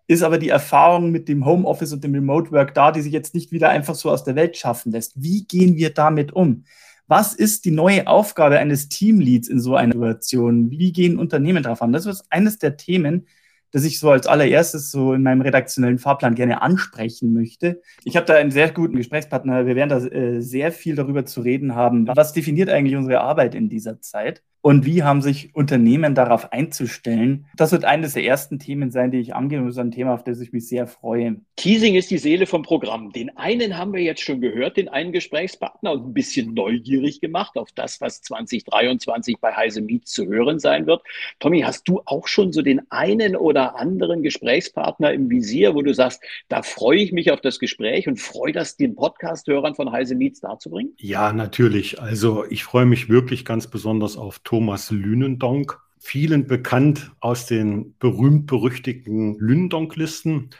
ist 0.07 0.23
aber 0.23 0.37
die 0.37 0.51
Erfahrung 0.51 1.11
mit 1.11 1.29
dem 1.29 1.47
Homeoffice 1.47 1.95
und 1.95 2.05
dem 2.05 2.15
Remote 2.15 2.53
Work 2.53 2.75
da, 2.75 2.93
die 2.93 3.01
sich 3.01 3.13
jetzt 3.13 3.35
nicht 3.35 3.53
wieder 3.53 3.71
einfach 3.71 3.95
so 3.95 4.11
aus 4.11 4.23
der 4.23 4.37
Welt 4.37 4.57
schaffen 4.57 4.93
lässt. 4.93 5.15
Wie 5.17 5.45
gehen 5.45 5.77
wir 5.77 5.91
damit 5.95 6.33
um? 6.33 6.65
Was 7.09 7.35
ist 7.35 7.65
die 7.65 7.71
neue 7.71 8.07
Aufgabe 8.07 8.59
eines 8.59 8.91
Teamleads 8.91 9.49
in 9.49 9.61
so 9.61 9.75
einer 9.75 9.95
Situation? 9.95 10.71
Wie 10.71 10.93
gehen 10.93 11.19
Unternehmen 11.19 11.63
darauf 11.63 11.81
an? 11.81 11.93
Das 11.93 12.05
ist 12.05 12.27
eines 12.29 12.59
der 12.59 12.77
Themen, 12.77 13.27
das 13.71 13.85
ich 13.85 13.99
so 13.99 14.11
als 14.11 14.27
allererstes 14.27 14.91
so 14.91 15.15
in 15.15 15.23
meinem 15.23 15.41
redaktionellen 15.41 15.99
Fahrplan 15.99 16.35
gerne 16.35 16.61
ansprechen 16.61 17.33
möchte. 17.33 17.81
Ich 18.05 18.17
habe 18.17 18.27
da 18.27 18.35
einen 18.35 18.51
sehr 18.51 18.71
guten 18.71 18.97
Gesprächspartner. 18.97 19.65
Wir 19.65 19.75
werden 19.75 19.89
da 19.89 20.07
äh, 20.07 20.43
sehr 20.43 20.71
viel 20.71 20.97
darüber 20.97 21.25
zu 21.25 21.41
reden 21.41 21.75
haben. 21.75 22.07
Was 22.09 22.35
definiert 22.35 22.69
eigentlich 22.69 22.97
unsere 22.97 23.23
Arbeit 23.23 23.55
in 23.55 23.71
dieser 23.71 24.03
Zeit? 24.03 24.43
Und 24.63 24.87
wie 24.87 25.03
haben 25.03 25.23
sich 25.23 25.55
Unternehmen 25.55 26.15
darauf 26.15 26.53
einzustellen? 26.53 27.47
Das 27.57 27.73
wird 27.73 27.85
eines 27.85 28.15
der 28.15 28.25
ersten 28.25 28.61
Themen 28.61 28.93
sein, 28.93 29.11
die 29.11 29.19
ich 29.19 29.35
angehe 29.35 29.59
und 29.59 29.67
das 29.67 29.75
ist 29.75 29.81
ein 29.81 29.91
Thema, 29.91 30.15
auf 30.15 30.23
das 30.23 30.41
ich 30.41 30.53
mich 30.53 30.69
sehr 30.69 30.87
freue. 30.87 31.41
Teasing 31.57 31.97
ist 31.97 32.13
die 32.13 32.19
Seele 32.19 32.47
vom 32.47 32.63
Programm. 32.63 33.11
Den 33.13 33.37
einen 33.37 33.77
haben 33.77 33.93
wir 33.93 34.01
jetzt 34.01 34.23
schon 34.23 34.41
gehört, 34.41 34.77
den 34.77 34.89
einen 34.89 35.13
Gesprächspartner 35.13 35.93
und 35.93 36.07
ein 36.07 36.15
bisschen 36.15 36.55
neugierig 36.55 37.21
gemacht 37.21 37.57
auf 37.57 37.71
das, 37.75 38.01
was 38.01 38.23
2023 38.23 39.39
bei 39.41 39.53
Heise 39.53 39.83
Meets 39.83 40.13
zu 40.13 40.27
hören 40.27 40.61
sein 40.61 40.87
wird. 40.87 41.03
Tommy, 41.41 41.63
hast 41.63 41.89
du 41.89 42.01
auch 42.05 42.29
schon 42.29 42.53
so 42.53 42.63
den 42.63 42.83
einen 42.91 43.35
oder 43.35 43.77
anderen 43.77 44.23
Gesprächspartner 44.23 45.13
im 45.13 45.29
Visier, 45.29 45.75
wo 45.75 45.83
du 45.83 45.93
sagst, 45.93 46.23
da 46.49 46.63
freue 46.63 46.99
ich 46.99 47.11
mich 47.11 47.33
auf 47.33 47.41
das 47.41 47.59
Gespräch 47.59 48.07
und 48.07 48.21
freue 48.21 48.53
das 48.53 48.77
den 48.77 48.95
Podcast-Hörern 48.95 49.75
von 49.75 49.91
Heise 49.91 50.15
Meets 50.15 50.41
darzubringen? 50.41 50.93
Ja, 50.99 51.33
natürlich. 51.33 52.01
Also 52.01 52.45
ich 52.49 52.63
freue 52.63 52.87
mich 52.87 53.09
wirklich 53.09 53.45
ganz 53.45 53.67
besonders 53.67 54.17
auf 54.17 54.39
Thomas 54.53 54.91
Lünendonk, 54.91 55.81
vielen 55.99 56.47
bekannt 56.47 57.11
aus 57.21 57.47
den 57.47 57.97
berühmt-berüchtigten 57.99 59.39
Lünendonk-Listen. 59.39 60.51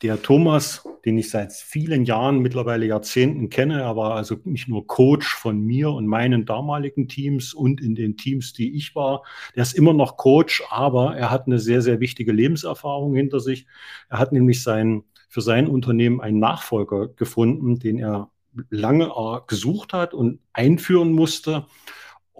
Der 0.00 0.22
Thomas, 0.22 0.88
den 1.04 1.18
ich 1.18 1.28
seit 1.28 1.52
vielen 1.52 2.06
Jahren, 2.06 2.38
mittlerweile 2.38 2.86
Jahrzehnten 2.86 3.50
kenne, 3.50 3.82
er 3.82 3.94
war 3.94 4.14
also 4.14 4.38
nicht 4.44 4.68
nur 4.68 4.86
Coach 4.86 5.36
von 5.36 5.60
mir 5.60 5.90
und 5.90 6.06
meinen 6.06 6.46
damaligen 6.46 7.08
Teams 7.08 7.52
und 7.52 7.82
in 7.82 7.94
den 7.94 8.16
Teams, 8.16 8.54
die 8.54 8.74
ich 8.74 8.94
war. 8.94 9.22
Der 9.54 9.64
ist 9.64 9.74
immer 9.74 9.92
noch 9.92 10.16
Coach, 10.16 10.62
aber 10.70 11.14
er 11.14 11.30
hat 11.30 11.46
eine 11.46 11.58
sehr, 11.58 11.82
sehr 11.82 12.00
wichtige 12.00 12.32
Lebenserfahrung 12.32 13.14
hinter 13.14 13.38
sich. 13.38 13.66
Er 14.08 14.18
hat 14.18 14.32
nämlich 14.32 14.62
sein, 14.62 15.04
für 15.28 15.42
sein 15.42 15.68
Unternehmen 15.68 16.22
einen 16.22 16.38
Nachfolger 16.38 17.08
gefunden, 17.08 17.78
den 17.78 17.98
er 17.98 18.30
lange 18.70 19.08
äh, 19.08 19.40
gesucht 19.46 19.92
hat 19.92 20.14
und 20.14 20.40
einführen 20.54 21.12
musste. 21.12 21.66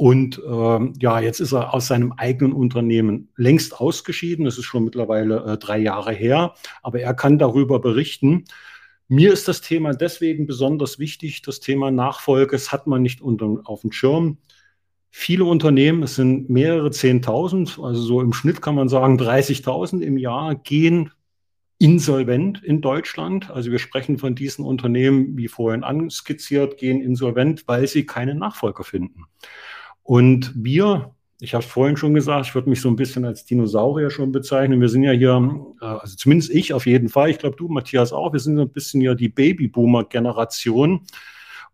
Und 0.02 0.42
ähm, 0.44 0.94
ja, 0.98 1.20
jetzt 1.20 1.38
ist 1.38 1.52
er 1.52 1.72
aus 1.72 1.86
seinem 1.86 2.10
eigenen 2.10 2.52
Unternehmen 2.54 3.28
längst 3.36 3.80
ausgeschieden. 3.80 4.46
Das 4.46 4.58
ist 4.58 4.64
schon 4.64 4.82
mittlerweile 4.82 5.44
äh, 5.44 5.58
drei 5.58 5.78
Jahre 5.78 6.10
her. 6.10 6.54
Aber 6.82 6.98
er 6.98 7.14
kann 7.14 7.38
darüber 7.38 7.78
berichten. 7.78 8.46
Mir 9.06 9.32
ist 9.32 9.46
das 9.46 9.60
Thema 9.60 9.94
deswegen 9.94 10.48
besonders 10.48 10.98
wichtig. 10.98 11.42
Das 11.42 11.60
Thema 11.60 11.92
Nachfolge, 11.92 12.56
das 12.56 12.72
hat 12.72 12.88
man 12.88 13.02
nicht 13.02 13.20
unter, 13.20 13.60
auf 13.62 13.82
dem 13.82 13.92
Schirm. 13.92 14.38
Viele 15.12 15.44
Unternehmen, 15.44 16.02
es 16.02 16.16
sind 16.16 16.50
mehrere 16.50 16.90
Zehntausend, 16.90 17.78
also 17.80 18.02
so 18.02 18.20
im 18.20 18.32
Schnitt 18.32 18.60
kann 18.60 18.74
man 18.74 18.88
sagen 18.88 19.20
30.000 19.20 20.00
im 20.00 20.18
Jahr, 20.18 20.56
gehen 20.56 21.12
insolvent 21.78 22.60
in 22.64 22.80
Deutschland. 22.80 23.52
Also 23.52 23.70
wir 23.70 23.78
sprechen 23.78 24.18
von 24.18 24.34
diesen 24.34 24.64
Unternehmen, 24.64 25.36
wie 25.36 25.46
vorhin 25.46 25.84
anskizziert, 25.84 26.76
gehen 26.76 27.00
insolvent, 27.00 27.68
weil 27.68 27.86
sie 27.86 28.04
keinen 28.04 28.40
Nachfolger 28.40 28.82
finden. 28.82 29.26
Und 30.02 30.52
wir, 30.56 31.14
ich 31.40 31.54
habe 31.54 31.64
es 31.64 31.70
vorhin 31.70 31.96
schon 31.96 32.14
gesagt, 32.14 32.46
ich 32.46 32.54
würde 32.54 32.70
mich 32.70 32.80
so 32.80 32.88
ein 32.88 32.96
bisschen 32.96 33.24
als 33.24 33.44
Dinosaurier 33.44 34.10
schon 34.10 34.32
bezeichnen. 34.32 34.80
Wir 34.80 34.88
sind 34.88 35.02
ja 35.02 35.12
hier, 35.12 35.64
äh, 35.80 35.84
also 35.84 36.16
zumindest 36.16 36.50
ich 36.50 36.72
auf 36.72 36.86
jeden 36.86 37.08
Fall, 37.08 37.30
ich 37.30 37.38
glaube 37.38 37.56
du, 37.56 37.68
Matthias 37.68 38.12
auch, 38.12 38.32
wir 38.32 38.40
sind 38.40 38.56
so 38.56 38.62
ein 38.62 38.72
bisschen 38.72 39.00
ja 39.00 39.14
die 39.14 39.28
Babyboomer-Generation. 39.28 41.06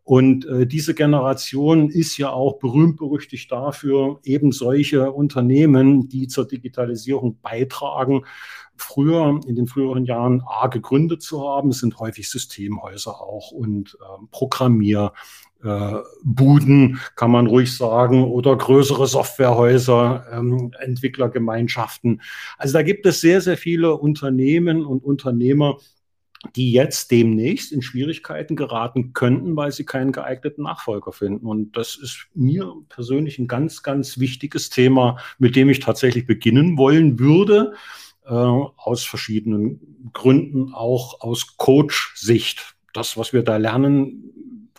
Und 0.09 0.47
äh, 0.47 0.67
diese 0.67 0.95
Generation 0.95 1.91
ist 1.91 2.17
ja 2.17 2.31
auch 2.31 2.59
berühmt-berüchtigt 2.61 3.53
dafür, 3.53 4.21
eben 4.25 4.53
solche 4.53 5.13
Unternehmen, 5.13 6.09
die 6.09 6.29
zur 6.29 6.49
Digitalisierung 6.49 7.39
beitragen, 7.43 8.25
früher, 8.75 9.39
in 9.47 9.55
den 9.55 9.67
früheren 9.67 10.07
Jahren 10.07 10.43
A 10.47 10.69
gegründet 10.69 11.21
zu 11.21 11.47
haben. 11.47 11.69
Es 11.69 11.81
sind 11.81 11.99
häufig 11.99 12.31
Systemhäuser 12.31 13.21
auch 13.21 13.51
und 13.51 13.99
äh, 14.01 14.27
Programmier, 14.31 15.13
Buden, 15.61 17.01
kann 17.17 17.33
man 17.33 17.49
ruhig 17.49 17.77
sagen, 17.77 18.23
oder 18.25 18.57
größere 18.57 19.07
Softwarehäuser, 19.09 20.27
ähm, 20.33 20.73
Entwicklergemeinschaften. 20.79 22.23
Also 22.59 22.75
da 22.75 22.83
gibt 22.83 23.07
es 23.07 23.21
sehr, 23.21 23.41
sehr 23.41 23.57
viele 23.57 23.97
Unternehmen 23.97 24.87
und 24.87 25.03
Unternehmer, 25.03 25.79
die 26.55 26.71
jetzt 26.71 27.11
demnächst 27.11 27.73
in 27.73 27.83
Schwierigkeiten 27.83 28.55
geraten 28.55 29.13
könnten, 29.13 29.57
weil 29.57 29.73
sie 29.73 29.85
keinen 29.85 30.13
geeigneten 30.13 30.63
Nachfolger 30.63 31.11
finden. 31.11 31.47
Und 31.47 31.77
das 31.77 31.97
ist 31.97 32.29
mir 32.35 32.73
persönlich 32.89 33.41
ein 33.41 33.49
ganz, 33.49 33.83
ganz 33.83 34.19
wichtiges 34.21 34.71
Thema, 34.71 35.19
mit 35.39 35.57
dem 35.57 35.69
ich 35.69 35.81
tatsächlich 35.81 36.27
beginnen 36.27 36.79
wollen 36.79 37.19
würde, 37.19 37.73
äh, 38.25 38.31
aus 38.33 39.03
verschiedenen 39.05 40.11
Gründen, 40.13 40.73
auch 40.73 41.21
aus 41.21 41.57
Coach-Sicht. 41.57 42.77
Das, 42.93 43.17
was 43.17 43.33
wir 43.33 43.43
da 43.43 43.57
lernen, 43.57 44.33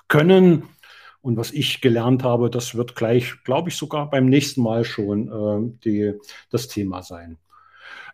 können. 0.09 0.63
Und 1.21 1.37
was 1.37 1.51
ich 1.51 1.81
gelernt 1.81 2.23
habe, 2.23 2.49
das 2.49 2.75
wird 2.75 2.95
gleich, 2.95 3.43
glaube 3.43 3.69
ich, 3.69 3.75
sogar 3.75 4.09
beim 4.09 4.25
nächsten 4.25 4.61
Mal 4.61 4.83
schon 4.83 5.27
äh, 5.27 5.79
die, 5.83 6.13
das 6.49 6.67
Thema 6.67 7.01
sein. 7.01 7.37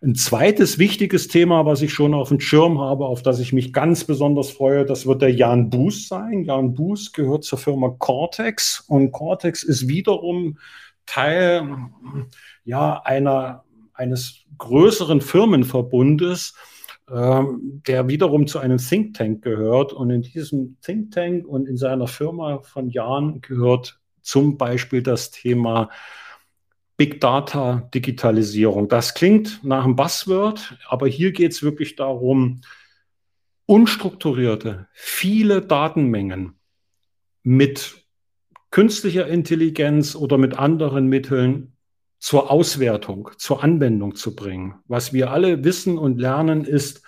Ein 0.02 0.14
zweites 0.14 0.78
wichtiges 0.78 1.28
Thema, 1.28 1.64
was 1.64 1.82
ich 1.82 1.92
schon 1.92 2.14
auf 2.14 2.28
dem 2.28 2.40
Schirm 2.40 2.80
habe, 2.80 3.06
auf 3.06 3.22
das 3.22 3.40
ich 3.40 3.52
mich 3.52 3.72
ganz 3.72 4.04
besonders 4.04 4.50
freue, 4.50 4.84
das 4.84 5.06
wird 5.06 5.22
der 5.22 5.32
Jan 5.32 5.70
Buß 5.70 6.08
sein. 6.08 6.44
Jan 6.44 6.74
Buß 6.74 7.12
gehört 7.12 7.44
zur 7.44 7.58
Firma 7.58 7.94
Cortex 7.98 8.84
und 8.88 9.12
Cortex 9.12 9.62
ist 9.62 9.88
wiederum 9.88 10.58
Teil 11.06 11.66
ja, 12.64 13.00
einer, 13.04 13.64
eines 13.94 14.44
größeren 14.58 15.20
Firmenverbundes, 15.20 16.54
ähm, 17.10 17.82
der 17.86 18.08
wiederum 18.08 18.46
zu 18.46 18.58
einem 18.58 18.78
Think 18.78 19.14
Tank 19.14 19.42
gehört. 19.42 19.92
Und 19.92 20.10
in 20.10 20.22
diesem 20.22 20.76
Think 20.80 21.12
Tank 21.12 21.46
und 21.46 21.68
in 21.68 21.76
seiner 21.76 22.06
Firma 22.06 22.60
von 22.62 22.90
Jahren 22.90 23.40
gehört 23.40 24.00
zum 24.22 24.58
Beispiel 24.58 25.02
das 25.02 25.30
Thema 25.30 25.90
Big 26.96 27.20
Data 27.20 27.88
Digitalisierung. 27.94 28.88
Das 28.88 29.14
klingt 29.14 29.62
nach 29.62 29.84
einem 29.84 29.96
Buzzword, 29.96 30.78
aber 30.88 31.06
hier 31.06 31.32
geht 31.32 31.52
es 31.52 31.62
wirklich 31.62 31.94
darum, 31.94 32.62
unstrukturierte, 33.66 34.88
viele 34.92 35.60
Datenmengen 35.60 36.54
mit 37.42 38.04
künstlicher 38.70 39.26
Intelligenz 39.26 40.16
oder 40.16 40.38
mit 40.38 40.58
anderen 40.58 41.06
Mitteln 41.06 41.75
zur 42.18 42.50
Auswertung, 42.50 43.30
zur 43.36 43.62
Anwendung 43.62 44.14
zu 44.14 44.34
bringen. 44.34 44.76
Was 44.86 45.12
wir 45.12 45.30
alle 45.30 45.64
wissen 45.64 45.98
und 45.98 46.18
lernen, 46.18 46.64
ist, 46.64 47.02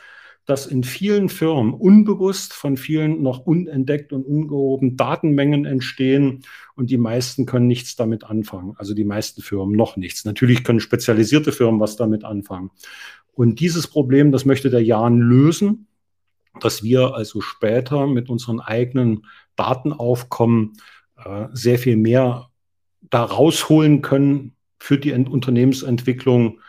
dass 0.49 0.67
in 0.67 0.83
vielen 0.83 1.29
Firmen 1.29 1.75
unbewusst 1.75 2.55
von 2.55 2.79
vielen 2.79 3.23
noch 3.23 3.41
unentdeckt 3.41 4.15
und 4.15 4.25
ungehoben 4.25 4.97
Datenmengen 4.97 5.67
entstehen 5.67 6.43
und 6.75 6.89
die 6.89 6.97
meisten 6.97 7.45
können 7.45 7.67
nichts 7.67 7.97
damit 7.97 8.25
anfangen. 8.25 8.73
Also 8.79 8.95
die 8.95 9.05
meisten 9.05 9.43
Firmen 9.43 9.77
noch 9.77 9.99
nichts. 9.99 10.25
Natürlich 10.25 10.65
können 10.65 10.81
spezialisierte 10.81 11.53
Firmen 11.53 11.81
was 11.81 11.97
damit 11.97 12.25
anfangen. 12.25 12.71
Und 13.35 13.61
dieses 13.61 13.87
Problem, 13.87 14.33
das 14.33 14.47
möchte 14.47 14.71
der 14.71 14.83
Jan 14.83 15.19
lösen, 15.19 15.87
dass 16.61 16.83
wir 16.83 17.15
also 17.15 17.43
später 17.43 18.07
mit 18.07 18.31
unseren 18.31 18.61
eigenen 18.61 19.27
Datenaufkommen 19.55 20.73
äh, 21.23 21.49
sehr 21.53 21.79
viel 21.79 21.99
mehr 21.99 22.49
da 23.11 23.23
rausholen 23.23 24.01
können, 24.01 24.55
für 24.79 24.99
die 24.99 25.13
Unternehmensentwicklung, 25.13 26.61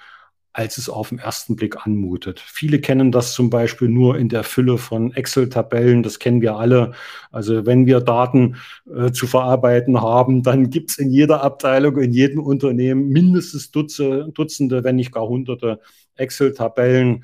als 0.51 0.77
es 0.77 0.89
auf 0.89 1.09
den 1.09 1.19
ersten 1.19 1.55
Blick 1.55 1.85
anmutet. 1.85 2.39
Viele 2.39 2.79
kennen 2.79 3.11
das 3.11 3.33
zum 3.33 3.49
Beispiel 3.49 3.87
nur 3.87 4.17
in 4.17 4.29
der 4.29 4.43
Fülle 4.43 4.77
von 4.77 5.13
Excel-Tabellen, 5.13 6.03
das 6.03 6.19
kennen 6.19 6.41
wir 6.41 6.55
alle. 6.55 6.93
Also 7.31 7.65
wenn 7.65 7.85
wir 7.85 8.01
Daten 8.01 8.57
äh, 8.93 9.11
zu 9.11 9.27
verarbeiten 9.27 10.01
haben, 10.01 10.41
dann 10.43 10.69
gibt 10.69 10.91
es 10.91 10.97
in 10.97 11.11
jeder 11.11 11.43
Abteilung, 11.43 11.97
in 11.97 12.11
jedem 12.11 12.39
Unternehmen 12.39 13.09
mindestens 13.09 13.71
Dutzende, 13.71 14.31
Dutzende 14.33 14.83
wenn 14.83 14.95
nicht 14.95 15.11
gar 15.11 15.27
hunderte 15.27 15.79
Excel-Tabellen 16.15 17.23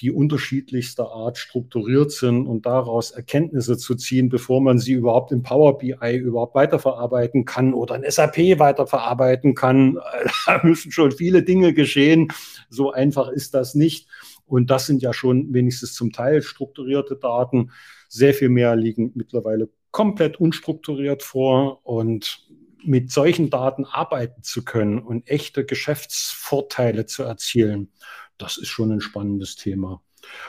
die 0.00 0.10
unterschiedlichster 0.10 1.10
Art 1.10 1.38
strukturiert 1.38 2.10
sind 2.10 2.46
und 2.46 2.66
daraus 2.66 3.10
Erkenntnisse 3.10 3.76
zu 3.76 3.94
ziehen, 3.94 4.28
bevor 4.28 4.60
man 4.60 4.78
sie 4.78 4.92
überhaupt 4.92 5.32
in 5.32 5.42
Power 5.42 5.78
BI 5.78 6.16
überhaupt 6.16 6.54
weiterverarbeiten 6.54 7.44
kann 7.44 7.74
oder 7.74 7.96
in 7.96 8.10
SAP 8.10 8.58
weiterverarbeiten 8.58 9.54
kann. 9.54 9.98
Da 10.46 10.60
müssen 10.64 10.90
schon 10.90 11.12
viele 11.12 11.42
Dinge 11.42 11.74
geschehen. 11.74 12.28
So 12.70 12.92
einfach 12.92 13.28
ist 13.28 13.54
das 13.54 13.74
nicht. 13.74 14.08
Und 14.46 14.70
das 14.70 14.86
sind 14.86 15.02
ja 15.02 15.12
schon 15.12 15.52
wenigstens 15.52 15.94
zum 15.94 16.12
Teil 16.12 16.42
strukturierte 16.42 17.16
Daten. 17.16 17.70
Sehr 18.08 18.34
viel 18.34 18.48
mehr 18.48 18.74
liegen 18.74 19.12
mittlerweile 19.14 19.68
komplett 19.90 20.40
unstrukturiert 20.40 21.22
vor 21.22 21.86
und 21.86 22.48
mit 22.82 23.10
solchen 23.10 23.50
Daten 23.50 23.84
arbeiten 23.84 24.42
zu 24.42 24.64
können 24.64 24.98
und 24.98 25.28
echte 25.28 25.64
Geschäftsvorteile 25.64 27.06
zu 27.06 27.22
erzielen, 27.22 27.92
das 28.40 28.56
ist 28.56 28.68
schon 28.68 28.92
ein 28.92 29.00
spannendes 29.00 29.56
Thema. 29.56 30.00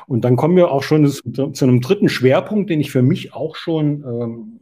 Und 0.08 0.22
dann 0.26 0.36
kommen 0.36 0.56
wir 0.56 0.72
auch 0.72 0.84
schon 0.84 1.08
zu, 1.08 1.52
einem 1.62 1.82
dritten 1.82 2.10
Schwerpunkt, 2.10 2.70
den 2.70 2.82
ich 2.82 2.92
für 2.92 3.02
mich 3.02 3.34
auch 3.34 3.56
schon 3.56 4.04
ähm, 4.04 4.60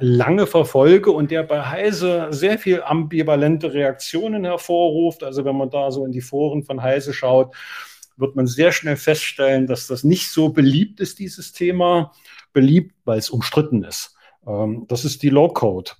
lange 0.00 0.46
verfolge 0.46 1.10
und 1.10 1.30
der 1.30 1.42
bei 1.42 1.62
Heise 1.64 2.28
sehr 2.30 2.58
viel 2.58 2.82
ambivalente 2.82 3.72
Reaktionen 3.72 4.44
hervorruft. 4.44 5.22
Also 5.22 5.44
wenn 5.44 5.56
man 5.56 5.70
da 5.70 5.90
so 5.90 6.04
in 6.04 6.12
die 6.12 6.20
Foren 6.20 6.64
von 6.64 6.82
Heise 6.82 7.14
schaut, 7.14 7.54
wird 8.16 8.36
man 8.36 8.46
sehr 8.46 8.72
schnell 8.72 8.96
feststellen, 8.96 9.66
dass 9.66 9.86
das 9.86 10.04
nicht 10.04 10.30
so 10.30 10.50
beliebt 10.50 11.00
ist, 11.00 11.18
dieses 11.18 11.52
Thema. 11.52 12.12
Beliebt, 12.52 12.94
weil 13.04 13.18
es 13.18 13.30
umstritten 13.30 13.82
ist. 13.82 14.14
Ähm, 14.46 14.84
das 14.88 15.04
ist 15.04 15.22
die 15.22 15.30
Low-Code. 15.30 15.92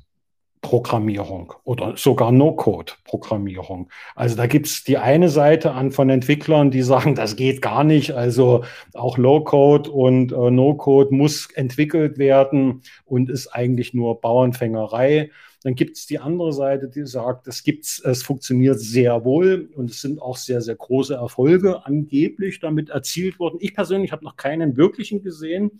Programmierung 0.64 1.52
oder 1.64 1.94
sogar 1.98 2.32
No-Code-Programmierung. 2.32 3.90
Also 4.14 4.34
da 4.34 4.46
gibt 4.46 4.66
es 4.66 4.82
die 4.82 4.96
eine 4.96 5.28
Seite 5.28 5.72
an 5.72 5.92
von 5.92 6.08
Entwicklern, 6.08 6.70
die 6.70 6.80
sagen, 6.80 7.14
das 7.14 7.36
geht 7.36 7.60
gar 7.60 7.84
nicht. 7.84 8.12
Also 8.12 8.64
auch 8.94 9.18
Low-Code 9.18 9.90
und 9.90 10.32
äh, 10.32 10.50
No-Code 10.50 11.14
muss 11.14 11.50
entwickelt 11.54 12.16
werden 12.16 12.80
und 13.04 13.28
ist 13.28 13.48
eigentlich 13.48 13.92
nur 13.92 14.22
Bauernfängerei. 14.22 15.30
Dann 15.62 15.74
gibt 15.74 15.98
es 15.98 16.06
die 16.06 16.18
andere 16.18 16.54
Seite, 16.54 16.88
die 16.88 17.06
sagt, 17.06 17.46
es 17.46 17.62
gibt's, 17.62 18.00
es 18.02 18.22
funktioniert 18.22 18.80
sehr 18.80 19.22
wohl 19.24 19.68
und 19.76 19.90
es 19.90 20.00
sind 20.00 20.20
auch 20.20 20.38
sehr, 20.38 20.62
sehr 20.62 20.76
große 20.76 21.14
Erfolge 21.14 21.84
angeblich 21.84 22.58
damit 22.58 22.88
erzielt 22.88 23.38
worden. 23.38 23.58
Ich 23.60 23.74
persönlich 23.74 24.12
habe 24.12 24.24
noch 24.24 24.36
keinen 24.36 24.78
wirklichen 24.78 25.22
gesehen, 25.22 25.72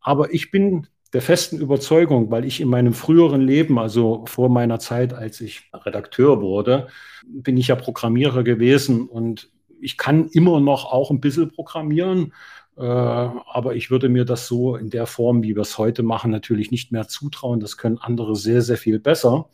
aber 0.00 0.32
ich 0.32 0.50
bin 0.50 0.86
der 1.14 1.22
festen 1.22 1.60
Überzeugung, 1.60 2.30
weil 2.32 2.44
ich 2.44 2.60
in 2.60 2.68
meinem 2.68 2.92
früheren 2.92 3.40
Leben, 3.40 3.78
also 3.78 4.24
vor 4.26 4.48
meiner 4.48 4.80
Zeit, 4.80 5.14
als 5.14 5.40
ich 5.40 5.70
Redakteur 5.72 6.40
wurde, 6.40 6.88
bin 7.24 7.56
ich 7.56 7.68
ja 7.68 7.76
Programmierer 7.76 8.42
gewesen 8.42 9.08
und 9.08 9.48
ich 9.80 9.96
kann 9.96 10.28
immer 10.28 10.60
noch 10.60 10.86
auch 10.86 11.12
ein 11.12 11.20
bisschen 11.20 11.52
programmieren, 11.52 12.32
äh, 12.76 12.82
aber 12.82 13.76
ich 13.76 13.92
würde 13.92 14.08
mir 14.08 14.24
das 14.24 14.48
so 14.48 14.74
in 14.74 14.90
der 14.90 15.06
Form, 15.06 15.44
wie 15.44 15.54
wir 15.54 15.62
es 15.62 15.78
heute 15.78 16.02
machen, 16.02 16.32
natürlich 16.32 16.72
nicht 16.72 16.90
mehr 16.90 17.06
zutrauen. 17.06 17.60
Das 17.60 17.76
können 17.76 17.98
andere 17.98 18.34
sehr, 18.34 18.62
sehr 18.62 18.76
viel 18.76 18.98
besser. 18.98 19.48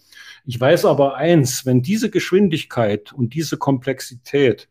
Ich 0.47 0.59
weiß 0.59 0.87
aber 0.87 1.17
eins, 1.17 1.67
wenn 1.67 1.83
diese 1.83 2.09
Geschwindigkeit 2.09 3.13
und 3.13 3.35
diese 3.35 3.59
Komplexität 3.59 4.70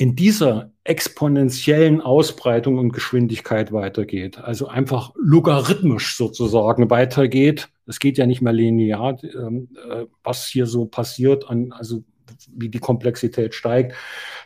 in 0.00 0.16
dieser 0.16 0.72
exponentiellen 0.82 2.00
Ausbreitung 2.00 2.78
und 2.78 2.94
Geschwindigkeit 2.94 3.70
weitergeht, 3.70 4.38
also 4.38 4.66
einfach 4.66 5.12
logarithmisch 5.14 6.16
sozusagen 6.16 6.88
weitergeht, 6.88 7.68
es 7.84 7.98
geht 8.00 8.16
ja 8.16 8.24
nicht 8.24 8.40
mehr 8.40 8.54
linear, 8.54 9.22
ähm, 9.22 9.68
äh, 9.90 10.06
was 10.24 10.46
hier 10.46 10.64
so 10.64 10.86
passiert, 10.86 11.50
an, 11.50 11.72
also 11.72 12.02
wie 12.50 12.70
die 12.70 12.78
Komplexität 12.78 13.54
steigt, 13.54 13.94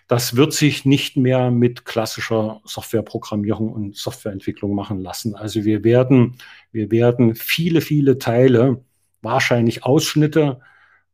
das 0.08 0.34
wird 0.34 0.54
sich 0.54 0.87
nicht 0.87 1.16
mehr 1.16 1.52
mit 1.52 1.84
klassischer 1.84 2.61
Softwareprogrammierung 2.64 3.73
und 3.73 3.96
Softwareentwicklung 3.96 4.75
machen 4.75 4.99
lassen. 4.99 5.37
Also 5.37 5.64
wir 5.64 5.84
werden, 5.84 6.37
wir 6.73 6.90
werden 6.90 7.37
viele, 7.37 7.80
viele 7.80 8.18
Teile, 8.18 8.82
wahrscheinlich 9.23 9.84
Ausschnitte 9.84 10.58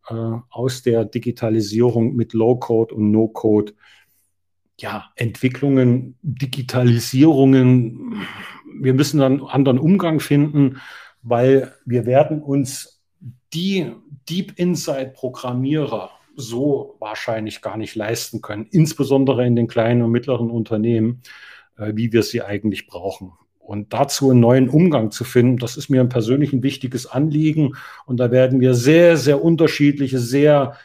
äh, 0.09 0.15
aus 0.49 0.81
der 0.81 1.05
Digitalisierung 1.05 2.17
mit 2.17 2.33
Low-Code 2.33 2.95
und 2.95 3.11
No-Code 3.11 3.75
ja, 4.81 5.11
Entwicklungen, 5.17 6.17
Digitalisierungen, 6.23 8.27
wir 8.81 8.95
müssen 8.95 9.21
dann 9.21 9.43
anderen 9.43 9.79
Umgang 9.79 10.21
finden, 10.21 10.81
weil 11.23 11.75
wir 11.85 12.07
werden 12.07 12.43
uns 12.43 13.03
die 13.53 13.93
Deep 14.29 14.53
Inside 14.57 15.13
Programmierer 15.15 16.11
so 16.37 16.97
wahrscheinlich 17.01 17.61
gar 17.61 17.77
nicht 17.77 17.95
leisten 17.95 18.41
können, 18.41 18.67
insbesondere 18.71 19.47
in 19.47 19.57
den 19.57 19.67
kleinen 19.67 20.03
und 20.03 20.11
mittleren 20.11 20.51
Unternehmen, 20.51 21.23
äh, 21.77 21.93
wie 21.95 22.13
wir 22.13 22.23
sie 22.23 22.43
eigentlich 22.43 22.87
brauchen. 22.87 23.33
Und 23.59 23.93
dazu 23.93 24.31
einen 24.31 24.41
neuen 24.41 24.69
Umgang 24.69 25.11
zu 25.11 25.25
finden, 25.25 25.59
das 25.59 25.77
ist 25.77 25.91
mir 25.91 26.05
persönlich 26.05 26.53
ein 26.53 26.63
wichtiges 26.63 27.07
Anliegen. 27.07 27.77
Und 28.05 28.19
da 28.19 28.33
werden 28.33 28.61
wir 28.61 28.75
sehr, 28.75 29.17
sehr 29.17 29.45
unterschiedliche, 29.45 30.19
sehr 30.19 30.77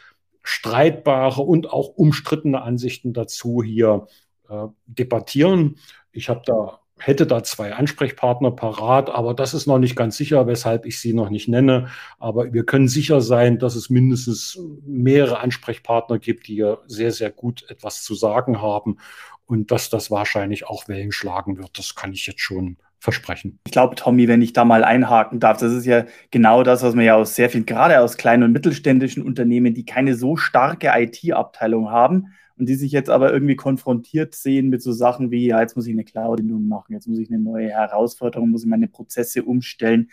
streitbare 0.46 1.42
und 1.42 1.72
auch 1.72 1.88
umstrittene 1.88 2.62
Ansichten 2.62 3.12
dazu 3.12 3.62
hier 3.64 4.06
äh, 4.48 4.68
debattieren. 4.86 5.78
Ich 6.12 6.28
habe 6.28 6.42
da 6.46 6.80
hätte 6.98 7.26
da 7.26 7.42
zwei 7.42 7.74
Ansprechpartner 7.74 8.52
parat, 8.52 9.10
aber 9.10 9.34
das 9.34 9.54
ist 9.54 9.66
noch 9.66 9.78
nicht 9.78 9.96
ganz 9.96 10.16
sicher, 10.16 10.46
weshalb 10.46 10.86
ich 10.86 11.00
sie 11.00 11.12
noch 11.12 11.30
nicht 11.30 11.48
nenne. 11.48 11.88
Aber 12.18 12.52
wir 12.52 12.64
können 12.64 12.88
sicher 12.88 13.20
sein, 13.20 13.58
dass 13.58 13.74
es 13.74 13.90
mindestens 13.90 14.58
mehrere 14.86 15.40
Ansprechpartner 15.40 16.18
gibt, 16.18 16.46
die 16.46 16.54
hier 16.54 16.78
sehr, 16.86 17.12
sehr 17.12 17.30
gut 17.30 17.68
etwas 17.68 18.02
zu 18.02 18.14
sagen 18.14 18.62
haben 18.62 18.98
und 19.46 19.72
dass 19.72 19.90
das 19.90 20.10
wahrscheinlich 20.10 20.66
auch 20.66 20.88
Wellen 20.88 21.12
schlagen 21.12 21.58
wird. 21.58 21.78
Das 21.78 21.96
kann 21.96 22.12
ich 22.12 22.26
jetzt 22.26 22.40
schon 22.40 22.78
versprechen. 22.98 23.58
Ich 23.66 23.72
glaube, 23.72 23.94
Tommy, 23.94 24.28
wenn 24.28 24.42
ich 24.42 24.52
da 24.52 24.64
mal 24.64 24.84
einhaken 24.84 25.40
darf, 25.40 25.58
das 25.58 25.72
ist 25.72 25.86
ja 25.86 26.06
genau 26.30 26.62
das, 26.62 26.82
was 26.82 26.94
man 26.94 27.04
ja 27.04 27.14
aus 27.14 27.34
sehr 27.34 27.50
vielen, 27.50 27.66
gerade 27.66 28.00
aus 28.00 28.16
kleinen 28.16 28.42
und 28.44 28.52
mittelständischen 28.52 29.22
Unternehmen, 29.22 29.74
die 29.74 29.84
keine 29.84 30.14
so 30.14 30.36
starke 30.36 30.90
IT-Abteilung 30.94 31.90
haben 31.90 32.28
und 32.58 32.68
die 32.68 32.74
sich 32.74 32.92
jetzt 32.92 33.10
aber 33.10 33.32
irgendwie 33.32 33.56
konfrontiert 33.56 34.34
sehen 34.34 34.68
mit 34.68 34.82
so 34.82 34.92
Sachen 34.92 35.30
wie, 35.30 35.46
ja, 35.46 35.60
jetzt 35.60 35.76
muss 35.76 35.86
ich 35.86 35.92
eine 35.92 36.04
Cloud-Bindung 36.04 36.66
machen, 36.68 36.94
jetzt 36.94 37.06
muss 37.06 37.18
ich 37.18 37.30
eine 37.30 37.38
neue 37.38 37.68
Herausforderung, 37.68 38.50
muss 38.50 38.62
ich 38.62 38.68
meine 38.68 38.88
Prozesse 38.88 39.42
umstellen, 39.44 40.10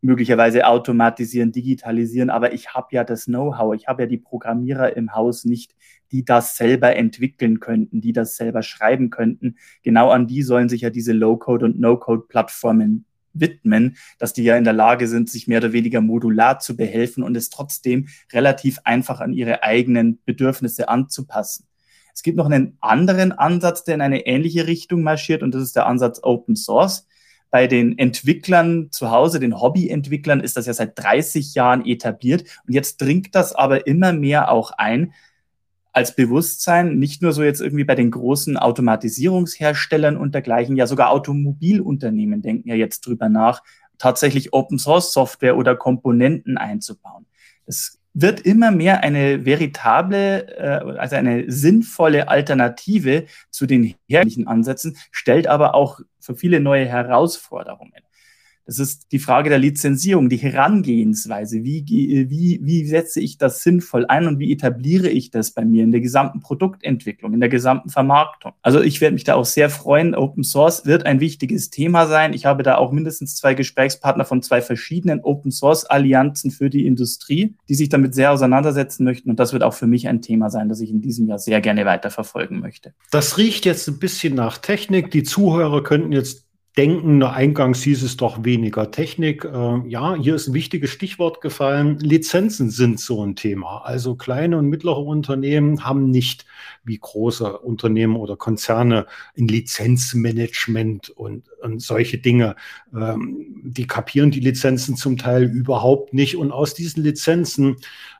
möglicherweise 0.00 0.66
automatisieren, 0.66 1.50
digitalisieren, 1.50 2.28
aber 2.28 2.52
ich 2.52 2.74
habe 2.74 2.88
ja 2.90 3.04
das 3.04 3.24
Know-how, 3.24 3.74
ich 3.74 3.86
habe 3.86 4.02
ja 4.02 4.06
die 4.06 4.18
Programmierer 4.18 4.96
im 4.96 5.14
Haus 5.14 5.44
nicht, 5.44 5.74
die 6.14 6.24
das 6.24 6.56
selber 6.56 6.94
entwickeln 6.94 7.58
könnten, 7.58 8.00
die 8.00 8.12
das 8.12 8.36
selber 8.36 8.62
schreiben 8.62 9.10
könnten. 9.10 9.56
Genau 9.82 10.10
an 10.10 10.28
die 10.28 10.44
sollen 10.44 10.68
sich 10.68 10.82
ja 10.82 10.90
diese 10.90 11.12
Low-Code 11.12 11.64
und 11.64 11.80
No-Code-Plattformen 11.80 13.04
widmen, 13.32 13.96
dass 14.20 14.32
die 14.32 14.44
ja 14.44 14.56
in 14.56 14.62
der 14.62 14.74
Lage 14.74 15.08
sind, 15.08 15.28
sich 15.28 15.48
mehr 15.48 15.58
oder 15.58 15.72
weniger 15.72 16.00
modular 16.00 16.60
zu 16.60 16.76
behelfen 16.76 17.24
und 17.24 17.36
es 17.36 17.50
trotzdem 17.50 18.06
relativ 18.32 18.78
einfach 18.84 19.20
an 19.20 19.32
ihre 19.32 19.64
eigenen 19.64 20.20
Bedürfnisse 20.24 20.88
anzupassen. 20.88 21.66
Es 22.14 22.22
gibt 22.22 22.36
noch 22.36 22.46
einen 22.46 22.78
anderen 22.80 23.32
Ansatz, 23.32 23.82
der 23.82 23.96
in 23.96 24.00
eine 24.00 24.24
ähnliche 24.24 24.68
Richtung 24.68 25.02
marschiert 25.02 25.42
und 25.42 25.52
das 25.52 25.64
ist 25.64 25.74
der 25.74 25.86
Ansatz 25.86 26.20
Open 26.22 26.54
Source. 26.54 27.08
Bei 27.50 27.66
den 27.66 27.98
Entwicklern 27.98 28.92
zu 28.92 29.10
Hause, 29.10 29.40
den 29.40 29.60
Hobbyentwicklern, 29.60 30.38
ist 30.38 30.56
das 30.56 30.66
ja 30.66 30.74
seit 30.74 30.96
30 30.96 31.56
Jahren 31.56 31.84
etabliert 31.84 32.44
und 32.68 32.72
jetzt 32.72 33.00
dringt 33.00 33.34
das 33.34 33.52
aber 33.52 33.88
immer 33.88 34.12
mehr 34.12 34.52
auch 34.52 34.70
ein, 34.70 35.12
als 35.94 36.16
Bewusstsein, 36.16 36.98
nicht 36.98 37.22
nur 37.22 37.32
so 37.32 37.42
jetzt 37.42 37.60
irgendwie 37.60 37.84
bei 37.84 37.94
den 37.94 38.10
großen 38.10 38.56
Automatisierungsherstellern 38.56 40.16
und 40.16 40.34
dergleichen, 40.34 40.76
ja 40.76 40.88
sogar 40.88 41.10
Automobilunternehmen 41.10 42.42
denken 42.42 42.68
ja 42.68 42.74
jetzt 42.74 43.06
drüber 43.06 43.28
nach, 43.28 43.62
tatsächlich 43.96 44.52
Open 44.52 44.78
Source 44.78 45.12
Software 45.12 45.56
oder 45.56 45.76
Komponenten 45.76 46.58
einzubauen. 46.58 47.26
Es 47.64 48.00
wird 48.12 48.40
immer 48.40 48.72
mehr 48.72 49.04
eine 49.04 49.46
veritable, 49.46 50.48
äh, 50.56 50.98
also 50.98 51.14
eine 51.16 51.50
sinnvolle 51.50 52.28
Alternative 52.28 53.26
zu 53.50 53.66
den 53.66 53.94
herkömmlichen 54.08 54.48
Ansätzen, 54.48 54.96
stellt 55.12 55.46
aber 55.46 55.74
auch 55.74 56.00
für 56.18 56.34
viele 56.34 56.58
neue 56.58 56.86
Herausforderungen. 56.86 58.03
Das 58.66 58.78
ist 58.78 59.12
die 59.12 59.18
Frage 59.18 59.50
der 59.50 59.58
Lizenzierung, 59.58 60.28
die 60.28 60.36
Herangehensweise. 60.36 61.64
Wie, 61.64 61.84
wie, 61.86 62.60
wie 62.62 62.86
setze 62.86 63.20
ich 63.20 63.36
das 63.36 63.62
sinnvoll 63.62 64.06
ein 64.06 64.26
und 64.26 64.38
wie 64.38 64.52
etabliere 64.52 65.08
ich 65.08 65.30
das 65.30 65.50
bei 65.50 65.64
mir 65.64 65.84
in 65.84 65.92
der 65.92 66.00
gesamten 66.00 66.40
Produktentwicklung, 66.40 67.34
in 67.34 67.40
der 67.40 67.48
gesamten 67.48 67.90
Vermarktung? 67.90 68.52
Also 68.62 68.80
ich 68.80 69.00
werde 69.00 69.14
mich 69.14 69.24
da 69.24 69.34
auch 69.34 69.44
sehr 69.44 69.68
freuen. 69.68 70.14
Open 70.14 70.44
Source 70.44 70.86
wird 70.86 71.04
ein 71.04 71.20
wichtiges 71.20 71.70
Thema 71.70 72.06
sein. 72.06 72.32
Ich 72.32 72.46
habe 72.46 72.62
da 72.62 72.76
auch 72.76 72.90
mindestens 72.90 73.36
zwei 73.36 73.54
Gesprächspartner 73.54 74.24
von 74.24 74.42
zwei 74.42 74.62
verschiedenen 74.62 75.20
Open 75.20 75.50
Source 75.50 75.84
Allianzen 75.84 76.50
für 76.50 76.70
die 76.70 76.86
Industrie, 76.86 77.54
die 77.68 77.74
sich 77.74 77.90
damit 77.90 78.14
sehr 78.14 78.32
auseinandersetzen 78.32 79.04
möchten. 79.04 79.28
Und 79.28 79.38
das 79.38 79.52
wird 79.52 79.62
auch 79.62 79.74
für 79.74 79.86
mich 79.86 80.08
ein 80.08 80.22
Thema 80.22 80.48
sein, 80.48 80.68
das 80.68 80.80
ich 80.80 80.90
in 80.90 81.02
diesem 81.02 81.28
Jahr 81.28 81.38
sehr 81.38 81.60
gerne 81.60 81.84
weiterverfolgen 81.84 82.60
möchte. 82.60 82.94
Das 83.10 83.36
riecht 83.36 83.66
jetzt 83.66 83.88
ein 83.88 83.98
bisschen 83.98 84.34
nach 84.34 84.56
Technik. 84.56 85.10
Die 85.10 85.22
Zuhörer 85.22 85.82
könnten 85.82 86.12
jetzt 86.12 86.43
denken, 86.76 87.22
eingangs 87.22 87.82
hieß 87.82 88.02
es 88.02 88.16
doch 88.16 88.44
weniger 88.44 88.90
Technik. 88.90 89.44
Äh, 89.44 89.88
ja, 89.88 90.16
hier 90.16 90.34
ist 90.34 90.48
ein 90.48 90.54
wichtiges 90.54 90.90
Stichwort 90.90 91.40
gefallen. 91.40 91.98
Lizenzen 92.00 92.70
sind 92.70 92.98
so 92.98 93.24
ein 93.24 93.36
Thema. 93.36 93.82
Also 93.84 94.16
kleine 94.16 94.58
und 94.58 94.68
mittlere 94.68 94.98
Unternehmen 94.98 95.84
haben 95.84 96.10
nicht 96.10 96.46
wie 96.82 96.98
große 96.98 97.58
Unternehmen 97.58 98.16
oder 98.16 98.36
Konzerne 98.36 99.06
ein 99.38 99.46
Lizenzmanagement 99.46 101.10
und, 101.10 101.48
und 101.62 101.80
solche 101.80 102.18
Dinge. 102.18 102.56
Ähm, 102.92 103.62
die 103.62 103.86
kapieren 103.86 104.32
die 104.32 104.40
Lizenzen 104.40 104.96
zum 104.96 105.16
Teil 105.16 105.44
überhaupt 105.44 106.12
nicht. 106.12 106.36
Und 106.36 106.50
aus 106.50 106.74
diesen 106.74 107.04
Lizenzen 107.04 107.76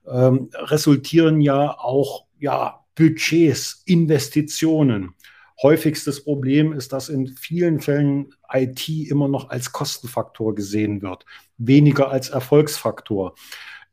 ähm, 0.09 0.51
resultieren 0.55 1.41
ja 1.41 1.77
auch 1.77 2.27
ja, 2.39 2.85
Budgets, 2.95 3.83
Investitionen. 3.85 5.15
Häufigstes 5.63 6.25
Problem 6.25 6.73
ist, 6.73 6.93
dass 6.93 7.09
in 7.09 7.29
vielen 7.29 7.81
Fällen 7.81 8.35
IT 8.53 8.89
immer 8.89 9.29
noch 9.29 9.51
als 9.51 9.73
Kostenfaktor 9.73 10.55
gesehen 10.55 11.03
wird, 11.03 11.25
weniger 11.59 12.11
als 12.11 12.31
Erfolgsfaktor 12.31 13.35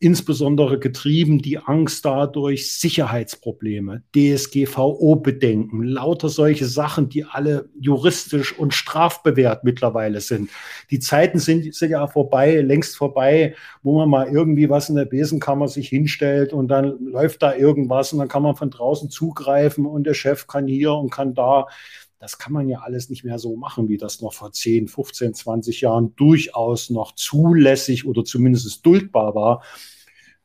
insbesondere 0.01 0.79
getrieben 0.79 1.43
die 1.43 1.59
Angst 1.59 2.03
dadurch 2.05 2.73
Sicherheitsprobleme, 2.73 4.01
DSGVO-Bedenken, 4.15 5.83
lauter 5.83 6.27
solche 6.27 6.65
Sachen, 6.65 7.07
die 7.07 7.23
alle 7.23 7.69
juristisch 7.79 8.57
und 8.57 8.73
strafbewehrt 8.73 9.63
mittlerweile 9.63 10.19
sind. 10.19 10.49
Die 10.89 10.99
Zeiten 10.99 11.37
sind, 11.37 11.75
sind 11.75 11.91
ja 11.91 12.07
vorbei, 12.07 12.61
längst 12.61 12.97
vorbei, 12.97 13.55
wo 13.83 13.99
man 13.99 14.09
mal 14.09 14.27
irgendwie 14.27 14.69
was 14.71 14.89
in 14.89 14.95
der 14.95 15.05
Besenkammer 15.05 15.67
sich 15.67 15.89
hinstellt 15.89 16.51
und 16.51 16.67
dann 16.67 16.97
läuft 16.99 17.43
da 17.43 17.55
irgendwas 17.55 18.11
und 18.11 18.19
dann 18.19 18.27
kann 18.27 18.41
man 18.41 18.55
von 18.55 18.71
draußen 18.71 19.11
zugreifen 19.11 19.85
und 19.85 20.05
der 20.05 20.15
Chef 20.15 20.47
kann 20.47 20.65
hier 20.65 20.93
und 20.93 21.11
kann 21.11 21.35
da 21.35 21.67
das 22.21 22.37
kann 22.37 22.53
man 22.53 22.69
ja 22.69 22.81
alles 22.81 23.09
nicht 23.09 23.23
mehr 23.23 23.39
so 23.39 23.55
machen, 23.55 23.89
wie 23.89 23.97
das 23.97 24.21
noch 24.21 24.33
vor 24.33 24.51
10, 24.51 24.87
15, 24.87 25.33
20 25.33 25.81
Jahren 25.81 26.15
durchaus 26.15 26.91
noch 26.91 27.15
zulässig 27.15 28.05
oder 28.05 28.23
zumindest 28.23 28.85
duldbar 28.85 29.33
war. 29.33 29.63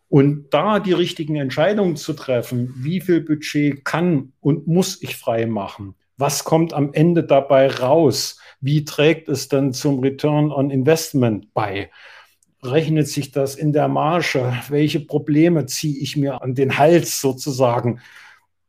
Und 0.09 0.55
da 0.55 0.81
die 0.81 0.95
richtigen 0.95 1.37
Entscheidungen 1.37 1.97
zu 1.97 2.15
treffen, 2.15 2.73
wie 2.79 3.03
viel 3.03 3.21
Budget 3.21 3.85
kann 3.85 4.33
und 4.41 4.67
muss 4.67 5.03
ich 5.03 5.17
frei 5.17 5.45
machen? 5.45 5.97
Was 6.17 6.45
kommt 6.45 6.73
am 6.73 6.95
Ende 6.95 7.23
dabei 7.25 7.69
raus? 7.69 8.41
Wie 8.63 8.87
trägt 8.87 9.29
es 9.29 9.49
dann 9.49 9.75
zum 9.75 9.99
Return 9.99 10.51
on 10.51 10.71
Investment 10.71 11.53
bei? 11.53 11.91
Rechnet 12.63 13.09
sich 13.09 13.33
das 13.33 13.55
in 13.55 13.75
der 13.75 13.89
Marge? 13.89 14.51
Welche 14.71 15.01
Probleme 15.01 15.67
ziehe 15.67 15.99
ich 15.99 16.17
mir 16.17 16.41
an 16.41 16.55
den 16.55 16.79
Hals 16.79 17.21
sozusagen? 17.21 18.01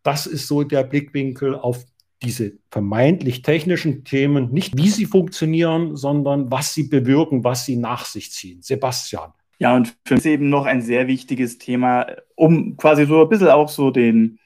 Das 0.04 0.28
ist 0.28 0.48
so 0.48 0.63
der 0.63 0.84
Blickwinkel 0.84 1.56
auf 1.56 1.86
diese 2.23 2.53
vermeintlich 2.71 3.41
technischen 3.41 4.03
Themen, 4.03 4.51
nicht 4.51 4.77
wie 4.77 4.89
sie 4.89 5.06
funktionieren, 5.06 5.95
sondern 5.95 6.51
was 6.51 6.73
sie 6.73 6.84
bewirken, 6.84 7.43
was 7.43 7.65
sie 7.65 7.75
nach 7.75 8.06
sich 8.06 8.32
ziehen. 8.32 8.62
Sebastian. 8.62 9.34
Ja, 9.60 9.75
und 9.75 9.95
für 10.06 10.15
mich 10.15 10.25
ist 10.25 10.32
eben 10.32 10.49
noch 10.49 10.65
ein 10.65 10.82
sehr 10.82 11.08
wichtiges 11.08 11.58
Thema, 11.58 12.08
um 12.36 12.77
quasi 12.77 13.06
so 13.06 13.21
ein 13.21 13.30
bisschen 13.30 13.49
auch 13.49 13.69
so 13.69 13.91
den, 13.91 14.39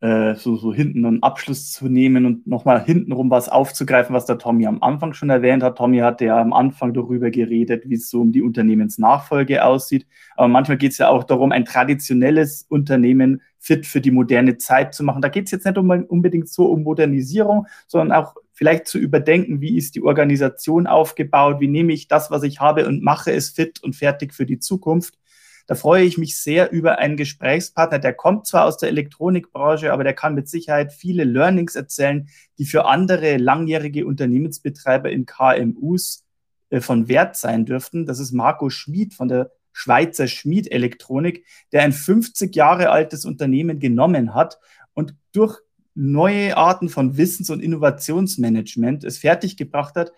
äh, 0.00 0.34
so, 0.34 0.56
so 0.56 0.74
hinten 0.74 1.04
einen 1.06 1.22
Abschluss 1.22 1.72
zu 1.72 1.88
nehmen 1.88 2.26
und 2.26 2.46
nochmal 2.46 2.84
hintenrum 2.84 3.30
was 3.30 3.48
aufzugreifen, 3.48 4.14
was 4.14 4.26
der 4.26 4.38
Tommy 4.38 4.66
am 4.66 4.82
Anfang 4.82 5.14
schon 5.14 5.30
erwähnt 5.30 5.62
hat. 5.62 5.78
Tommy 5.78 5.98
hatte 5.98 6.26
ja 6.26 6.40
am 6.40 6.52
Anfang 6.52 6.92
darüber 6.92 7.30
geredet, 7.30 7.84
wie 7.86 7.94
es 7.94 8.10
so 8.10 8.20
um 8.20 8.32
die 8.32 8.42
Unternehmensnachfolge 8.42 9.64
aussieht. 9.64 10.06
Aber 10.36 10.48
manchmal 10.48 10.76
geht 10.76 10.92
es 10.92 10.98
ja 10.98 11.08
auch 11.08 11.24
darum, 11.24 11.52
ein 11.52 11.64
traditionelles 11.64 12.66
Unternehmen 12.68 13.40
fit 13.58 13.86
für 13.86 14.00
die 14.00 14.10
moderne 14.10 14.58
Zeit 14.58 14.94
zu 14.94 15.02
machen. 15.02 15.22
Da 15.22 15.28
geht 15.28 15.46
es 15.46 15.50
jetzt 15.50 15.64
nicht 15.64 15.78
unbedingt 15.78 16.48
so 16.48 16.66
um 16.66 16.82
Modernisierung, 16.82 17.66
sondern 17.86 18.16
auch 18.16 18.34
vielleicht 18.52 18.86
zu 18.86 18.98
überdenken, 18.98 19.60
wie 19.60 19.76
ist 19.76 19.94
die 19.94 20.02
Organisation 20.02 20.86
aufgebaut, 20.86 21.60
wie 21.60 21.68
nehme 21.68 21.92
ich 21.92 22.06
das, 22.08 22.30
was 22.30 22.42
ich 22.42 22.60
habe 22.60 22.86
und 22.86 23.02
mache 23.02 23.32
es 23.32 23.50
fit 23.50 23.82
und 23.82 23.96
fertig 23.96 24.32
für 24.34 24.46
die 24.46 24.58
Zukunft. 24.58 25.18
Da 25.66 25.74
freue 25.74 26.04
ich 26.04 26.16
mich 26.16 26.38
sehr 26.38 26.70
über 26.70 26.98
einen 26.98 27.16
Gesprächspartner, 27.16 27.98
der 27.98 28.14
kommt 28.14 28.46
zwar 28.46 28.66
aus 28.66 28.76
der 28.76 28.88
Elektronikbranche, 28.88 29.92
aber 29.92 30.04
der 30.04 30.14
kann 30.14 30.34
mit 30.34 30.48
Sicherheit 30.48 30.92
viele 30.92 31.24
Learnings 31.24 31.74
erzählen, 31.74 32.28
die 32.58 32.64
für 32.64 32.86
andere 32.86 33.36
langjährige 33.36 34.06
Unternehmensbetreiber 34.06 35.10
in 35.10 35.26
KMUs 35.26 36.24
äh, 36.70 36.80
von 36.80 37.08
Wert 37.08 37.36
sein 37.36 37.66
dürften. 37.66 38.06
Das 38.06 38.20
ist 38.20 38.32
Marco 38.32 38.70
Schmid 38.70 39.14
von 39.14 39.28
der 39.28 39.50
Schweizer 39.72 40.28
Schmied 40.28 40.70
Elektronik, 40.70 41.44
der 41.72 41.82
ein 41.82 41.92
50 41.92 42.54
Jahre 42.54 42.90
altes 42.90 43.24
Unternehmen 43.24 43.78
genommen 43.78 44.34
hat 44.34 44.58
und 44.94 45.14
durch 45.32 45.58
neue 45.94 46.56
Arten 46.56 46.88
von 46.88 47.16
Wissens- 47.16 47.50
und 47.50 47.60
Innovationsmanagement 47.60 49.04
es 49.04 49.18
fertiggebracht 49.18 49.96
hat, 49.96 50.12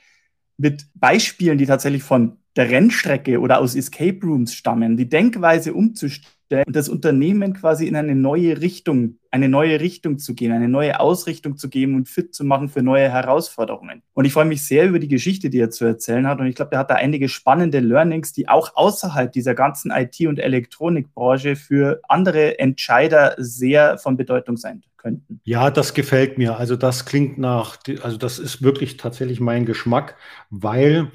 mit 0.57 0.87
Beispielen, 0.95 1.57
die 1.57 1.67
tatsächlich 1.67 2.03
von 2.03 2.38
der 2.59 2.69
Rennstrecke 2.69 3.41
oder 3.41 3.61
aus 3.61 3.77
Escape 3.77 4.19
Rooms 4.23 4.53
stammen, 4.53 4.97
die 4.97 5.09
Denkweise 5.09 5.73
umzustellen 5.73 6.65
und 6.67 6.75
das 6.75 6.89
Unternehmen 6.89 7.53
quasi 7.53 7.87
in 7.87 7.95
eine 7.95 8.17
neue 8.17 8.61
Richtung, 8.61 9.19
eine 9.31 9.49
neue 9.49 9.81
Richtung 9.81 10.19
zu 10.19 10.35
gehen, 10.35 10.51
eine 10.51 10.69
neue 10.69 10.99
Ausrichtung 10.99 11.57
zu 11.57 11.69
geben 11.69 11.95
und 11.95 12.09
fit 12.09 12.35
zu 12.35 12.45
machen 12.45 12.69
für 12.69 12.83
neue 12.83 13.11
Herausforderungen. 13.11 14.03
Und 14.15 14.25
ich 14.25 14.33
freue 14.33 14.47
mich 14.47 14.67
sehr 14.67 14.89
über 14.89 14.99
die 14.99 15.09
Geschichte, 15.09 15.51
die 15.51 15.61
er 15.61 15.71
zu 15.71 15.85
erzählen 15.85 16.27
hat. 16.27 16.41
Und 16.41 16.47
ich 16.47 16.57
glaube, 16.57 16.73
er 16.73 16.81
hat 16.81 16.91
da 16.91 16.95
einige 16.95 17.29
spannende 17.29 17.81
Learnings, 17.81 18.33
die 18.33 18.49
auch 18.49 18.75
außerhalb 18.75 19.31
dieser 19.31 19.55
ganzen 19.55 19.93
IT- 19.93 20.27
und 20.27 20.41
Elektronikbranche 20.41 21.55
für 21.55 22.01
andere 22.09 22.59
Entscheider 22.59 23.35
sehr 23.37 23.99
von 23.99 24.17
Bedeutung 24.17 24.57
sein 24.57 24.83
könnten. 24.97 25.41
Ja, 25.45 25.71
das 25.71 25.95
gefällt 25.95 26.39
mir. 26.39 26.57
Also 26.57 26.77
das 26.77 27.05
klingt 27.05 27.39
nach, 27.39 27.79
also 28.03 28.17
das 28.17 28.39
ist 28.39 28.63
wirklich 28.63 28.97
tatsächlich 28.97 29.39
mein 29.39 29.65
Geschmack, 29.65 30.17
weil 30.51 31.13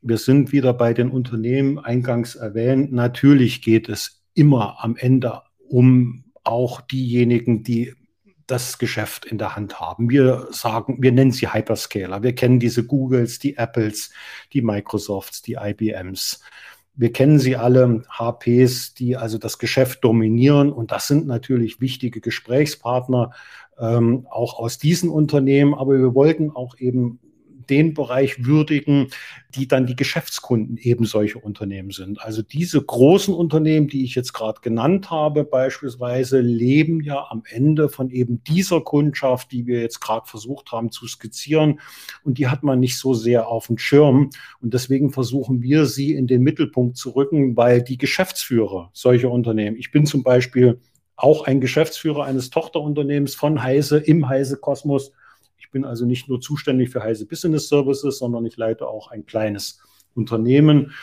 wir 0.00 0.18
sind 0.18 0.52
wieder 0.52 0.72
bei 0.72 0.94
den 0.94 1.10
Unternehmen 1.10 1.78
eingangs 1.78 2.34
erwähnt. 2.34 2.92
Natürlich 2.92 3.62
geht 3.62 3.88
es 3.88 4.22
immer 4.34 4.76
am 4.82 4.96
Ende 4.96 5.42
um 5.68 6.24
auch 6.44 6.80
diejenigen, 6.80 7.62
die 7.62 7.94
das 8.46 8.78
Geschäft 8.78 9.26
in 9.26 9.36
der 9.36 9.56
Hand 9.56 9.78
haben. 9.78 10.08
Wir 10.08 10.48
sagen, 10.50 10.96
wir 11.00 11.12
nennen 11.12 11.32
sie 11.32 11.52
Hyperscaler. 11.52 12.22
Wir 12.22 12.34
kennen 12.34 12.58
diese 12.58 12.84
Googles, 12.84 13.38
die 13.38 13.58
Apples, 13.58 14.10
die 14.52 14.62
Microsofts, 14.62 15.42
die 15.42 15.58
IBMs. 15.60 16.40
Wir 16.94 17.12
kennen 17.12 17.38
sie 17.38 17.56
alle, 17.56 18.04
HPs, 18.08 18.94
die 18.94 19.16
also 19.16 19.36
das 19.36 19.58
Geschäft 19.58 20.02
dominieren. 20.02 20.72
Und 20.72 20.90
das 20.92 21.06
sind 21.06 21.26
natürlich 21.26 21.80
wichtige 21.80 22.20
Gesprächspartner, 22.20 23.32
ähm, 23.78 24.26
auch 24.30 24.58
aus 24.58 24.78
diesen 24.78 25.10
Unternehmen. 25.10 25.74
Aber 25.74 25.98
wir 25.98 26.14
wollten 26.14 26.50
auch 26.50 26.78
eben 26.78 27.20
den 27.70 27.94
Bereich 27.94 28.44
würdigen, 28.44 29.08
die 29.54 29.66
dann 29.66 29.86
die 29.86 29.96
Geschäftskunden 29.96 30.76
eben 30.76 31.04
solche 31.04 31.38
Unternehmen 31.38 31.90
sind. 31.90 32.20
Also 32.20 32.42
diese 32.42 32.82
großen 32.82 33.32
Unternehmen, 33.32 33.88
die 33.88 34.04
ich 34.04 34.14
jetzt 34.14 34.32
gerade 34.32 34.60
genannt 34.60 35.10
habe, 35.10 35.44
beispielsweise, 35.44 36.40
leben 36.40 37.00
ja 37.00 37.26
am 37.30 37.42
Ende 37.48 37.88
von 37.88 38.10
eben 38.10 38.42
dieser 38.44 38.80
Kundschaft, 38.80 39.52
die 39.52 39.66
wir 39.66 39.80
jetzt 39.80 40.00
gerade 40.00 40.26
versucht 40.26 40.72
haben 40.72 40.90
zu 40.90 41.06
skizzieren. 41.06 41.80
Und 42.24 42.38
die 42.38 42.48
hat 42.48 42.62
man 42.62 42.80
nicht 42.80 42.98
so 42.98 43.14
sehr 43.14 43.48
auf 43.48 43.68
dem 43.68 43.78
Schirm. 43.78 44.30
Und 44.60 44.74
deswegen 44.74 45.10
versuchen 45.10 45.62
wir 45.62 45.86
sie 45.86 46.12
in 46.12 46.26
den 46.26 46.42
Mittelpunkt 46.42 46.96
zu 46.96 47.10
rücken, 47.10 47.56
weil 47.56 47.82
die 47.82 47.98
Geschäftsführer 47.98 48.90
solcher 48.92 49.30
Unternehmen, 49.30 49.76
ich 49.76 49.90
bin 49.90 50.04
zum 50.04 50.22
Beispiel 50.22 50.80
auch 51.16 51.46
ein 51.46 51.60
Geschäftsführer 51.60 52.24
eines 52.24 52.50
Tochterunternehmens 52.50 53.34
von 53.34 53.62
Heise 53.62 53.98
im 53.98 54.28
Heise 54.28 54.56
Kosmos 54.56 55.12
ich 55.68 55.72
bin 55.72 55.84
also 55.84 56.06
nicht 56.06 56.30
nur 56.30 56.40
zuständig 56.40 56.88
für 56.88 57.02
Heise 57.02 57.26
Business 57.26 57.68
Services, 57.68 58.16
sondern 58.18 58.46
ich 58.46 58.56
leite 58.56 58.86
auch 58.86 59.10
ein 59.10 59.26
kleines 59.26 59.82
Unternehmen, 60.14 60.94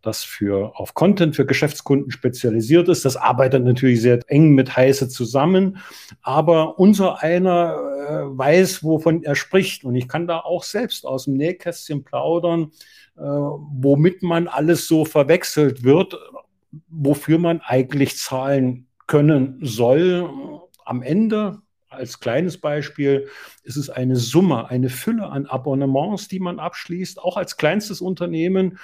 das 0.00 0.24
für, 0.24 0.72
auf 0.80 0.94
Content 0.94 1.36
für 1.36 1.44
Geschäftskunden 1.44 2.10
spezialisiert 2.10 2.88
ist. 2.88 3.04
Das 3.04 3.18
arbeitet 3.18 3.64
natürlich 3.64 4.00
sehr 4.00 4.20
eng 4.28 4.54
mit 4.54 4.78
Heise 4.78 5.10
zusammen, 5.10 5.76
aber 6.22 6.78
unser 6.78 7.22
einer 7.22 7.76
äh, 8.08 8.38
weiß, 8.38 8.82
wovon 8.82 9.22
er 9.24 9.34
spricht. 9.34 9.84
Und 9.84 9.94
ich 9.94 10.08
kann 10.08 10.26
da 10.26 10.40
auch 10.40 10.62
selbst 10.62 11.04
aus 11.04 11.26
dem 11.26 11.34
Nähkästchen 11.34 12.02
plaudern, 12.02 12.70
äh, 13.18 13.20
womit 13.20 14.22
man 14.22 14.48
alles 14.48 14.88
so 14.88 15.04
verwechselt 15.04 15.84
wird, 15.84 16.16
wofür 16.88 17.36
man 17.36 17.60
eigentlich 17.60 18.16
zahlen 18.16 18.86
können 19.06 19.58
soll. 19.60 20.30
Am 20.86 21.02
Ende 21.02 21.58
als 21.96 22.20
kleines 22.20 22.58
Beispiel 22.58 23.28
ist 23.62 23.76
es 23.76 23.90
eine 23.90 24.16
Summe, 24.16 24.68
eine 24.68 24.88
Fülle 24.88 25.26
an 25.26 25.46
Abonnements, 25.46 26.28
die 26.28 26.40
man 26.40 26.58
abschließt, 26.58 27.20
auch 27.20 27.36
als 27.36 27.56
kleinstes 27.56 28.00
Unternehmen. 28.00 28.78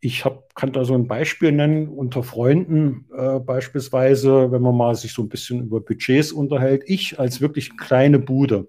Ich 0.00 0.24
hab, 0.24 0.54
kann 0.54 0.72
da 0.72 0.84
so 0.84 0.94
ein 0.94 1.08
Beispiel 1.08 1.52
nennen 1.52 1.88
unter 1.88 2.22
Freunden 2.22 3.06
äh, 3.16 3.38
beispielsweise, 3.38 4.50
wenn 4.50 4.62
man 4.62 4.76
mal 4.76 4.94
sich 4.94 5.12
so 5.12 5.22
ein 5.22 5.28
bisschen 5.28 5.62
über 5.62 5.80
Budgets 5.80 6.32
unterhält. 6.32 6.84
Ich 6.86 7.18
als 7.18 7.40
wirklich 7.40 7.76
kleine 7.76 8.18
Bude 8.18 8.68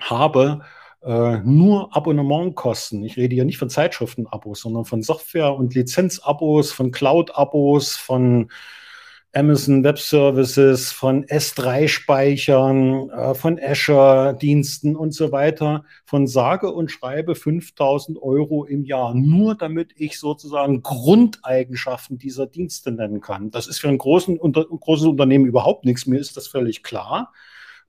habe 0.00 0.62
äh, 1.04 1.38
nur 1.38 1.94
Abonnementkosten. 1.94 3.04
Ich 3.04 3.16
rede 3.16 3.34
hier 3.34 3.44
nicht 3.44 3.58
von 3.58 3.68
Zeitschriftenabos, 3.68 4.60
sondern 4.60 4.84
von 4.84 5.02
Software- 5.02 5.54
und 5.54 5.74
Lizenzabos, 5.74 6.72
von 6.72 6.90
Cloud-Abos, 6.92 7.96
von 7.96 8.50
Amazon 9.34 9.82
Web 9.82 9.98
Services, 9.98 10.92
von 10.92 11.24
S3-Speichern, 11.24 13.10
äh, 13.10 13.34
von 13.34 13.58
Azure-Diensten 13.60 14.94
und 14.94 15.12
so 15.12 15.32
weiter, 15.32 15.84
von 16.04 16.28
sage 16.28 16.70
und 16.70 16.90
schreibe 16.90 17.34
5000 17.34 18.22
Euro 18.22 18.64
im 18.64 18.84
Jahr, 18.84 19.14
nur 19.14 19.56
damit 19.56 19.92
ich 19.96 20.20
sozusagen 20.20 20.82
Grundeigenschaften 20.82 22.16
dieser 22.16 22.46
Dienste 22.46 22.92
nennen 22.92 23.20
kann. 23.20 23.50
Das 23.50 23.66
ist 23.66 23.80
für 23.80 23.88
ein 23.88 23.98
großen, 23.98 24.38
unter, 24.38 24.64
großes 24.64 25.06
Unternehmen 25.06 25.46
überhaupt 25.46 25.84
nichts, 25.84 26.06
mir 26.06 26.20
ist 26.20 26.36
das 26.36 26.46
völlig 26.46 26.84
klar. 26.84 27.32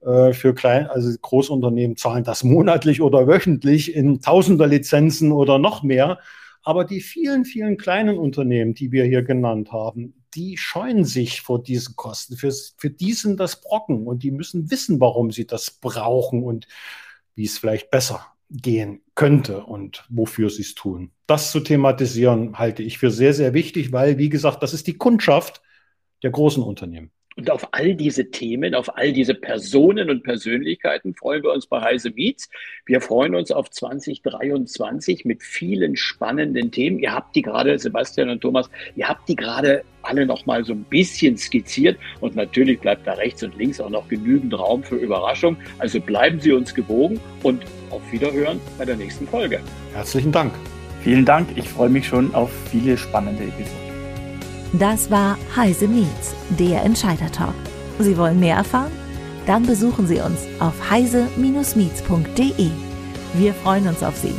Äh, 0.00 0.32
für 0.32 0.52
klein, 0.52 0.88
also 0.88 1.16
Großunternehmen 1.20 1.96
zahlen 1.96 2.24
das 2.24 2.42
monatlich 2.42 3.00
oder 3.00 3.28
wöchentlich 3.28 3.94
in 3.94 4.20
Tausender 4.20 4.66
Lizenzen 4.66 5.30
oder 5.30 5.58
noch 5.58 5.84
mehr. 5.84 6.18
Aber 6.62 6.84
die 6.84 7.00
vielen, 7.00 7.44
vielen 7.44 7.76
kleinen 7.76 8.18
Unternehmen, 8.18 8.74
die 8.74 8.90
wir 8.90 9.04
hier 9.04 9.22
genannt 9.22 9.70
haben, 9.70 10.14
die 10.36 10.58
scheuen 10.58 11.04
sich 11.04 11.40
vor 11.40 11.62
diesen 11.62 11.96
Kosten. 11.96 12.36
Für, 12.36 12.52
für 12.76 12.90
die 12.90 13.14
sind 13.14 13.40
das 13.40 13.60
Brocken 13.60 14.06
und 14.06 14.22
die 14.22 14.30
müssen 14.30 14.70
wissen, 14.70 15.00
warum 15.00 15.30
sie 15.30 15.46
das 15.46 15.70
brauchen 15.70 16.42
und 16.42 16.68
wie 17.34 17.44
es 17.44 17.58
vielleicht 17.58 17.90
besser 17.90 18.26
gehen 18.50 19.00
könnte 19.14 19.64
und 19.64 20.04
wofür 20.08 20.50
sie 20.50 20.62
es 20.62 20.74
tun. 20.74 21.10
Das 21.26 21.50
zu 21.50 21.60
thematisieren 21.60 22.58
halte 22.58 22.82
ich 22.82 22.98
für 22.98 23.10
sehr, 23.10 23.34
sehr 23.34 23.54
wichtig, 23.54 23.92
weil, 23.92 24.18
wie 24.18 24.28
gesagt, 24.28 24.62
das 24.62 24.74
ist 24.74 24.86
die 24.86 24.98
Kundschaft 24.98 25.62
der 26.22 26.30
großen 26.30 26.62
Unternehmen. 26.62 27.10
Und 27.36 27.50
auf 27.50 27.68
all 27.72 27.94
diese 27.94 28.30
Themen, 28.30 28.74
auf 28.74 28.96
all 28.96 29.12
diese 29.12 29.34
Personen 29.34 30.08
und 30.08 30.22
Persönlichkeiten 30.22 31.14
freuen 31.14 31.42
wir 31.42 31.52
uns 31.52 31.66
bei 31.66 31.82
Heise 31.82 32.10
Meets. 32.10 32.48
Wir 32.86 33.02
freuen 33.02 33.34
uns 33.34 33.50
auf 33.50 33.70
2023 33.70 35.26
mit 35.26 35.42
vielen 35.42 35.96
spannenden 35.96 36.70
Themen. 36.70 36.98
Ihr 36.98 37.12
habt 37.12 37.36
die 37.36 37.42
gerade, 37.42 37.78
Sebastian 37.78 38.30
und 38.30 38.40
Thomas, 38.40 38.70
ihr 38.96 39.06
habt 39.06 39.28
die 39.28 39.36
gerade 39.36 39.84
alle 40.00 40.24
noch 40.24 40.46
mal 40.46 40.64
so 40.64 40.72
ein 40.72 40.84
bisschen 40.84 41.36
skizziert. 41.36 41.98
Und 42.20 42.36
natürlich 42.36 42.80
bleibt 42.80 43.06
da 43.06 43.12
rechts 43.12 43.42
und 43.42 43.54
links 43.58 43.82
auch 43.82 43.90
noch 43.90 44.08
genügend 44.08 44.58
Raum 44.58 44.82
für 44.82 44.96
Überraschung. 44.96 45.58
Also 45.78 46.00
bleiben 46.00 46.40
Sie 46.40 46.52
uns 46.52 46.74
gewogen 46.74 47.20
und 47.42 47.64
auf 47.90 48.00
Wiederhören 48.10 48.60
bei 48.78 48.86
der 48.86 48.96
nächsten 48.96 49.26
Folge. 49.26 49.60
Herzlichen 49.92 50.32
Dank. 50.32 50.54
Vielen 51.02 51.26
Dank. 51.26 51.48
Ich 51.56 51.68
freue 51.68 51.90
mich 51.90 52.06
schon 52.06 52.34
auf 52.34 52.50
viele 52.70 52.96
spannende 52.96 53.44
Episoden. 53.44 53.85
Das 54.78 55.10
war 55.10 55.38
Heise 55.54 55.88
Meets, 55.88 56.34
der 56.50 56.82
Entscheider 56.82 57.30
Talk. 57.32 57.54
Sie 57.98 58.18
wollen 58.18 58.38
mehr 58.38 58.56
erfahren? 58.56 58.92
Dann 59.46 59.64
besuchen 59.64 60.06
Sie 60.06 60.18
uns 60.20 60.40
auf 60.58 60.74
heise-meets.de. 60.90 62.70
Wir 63.34 63.54
freuen 63.54 63.88
uns 63.88 64.02
auf 64.02 64.16
Sie. 64.16 64.34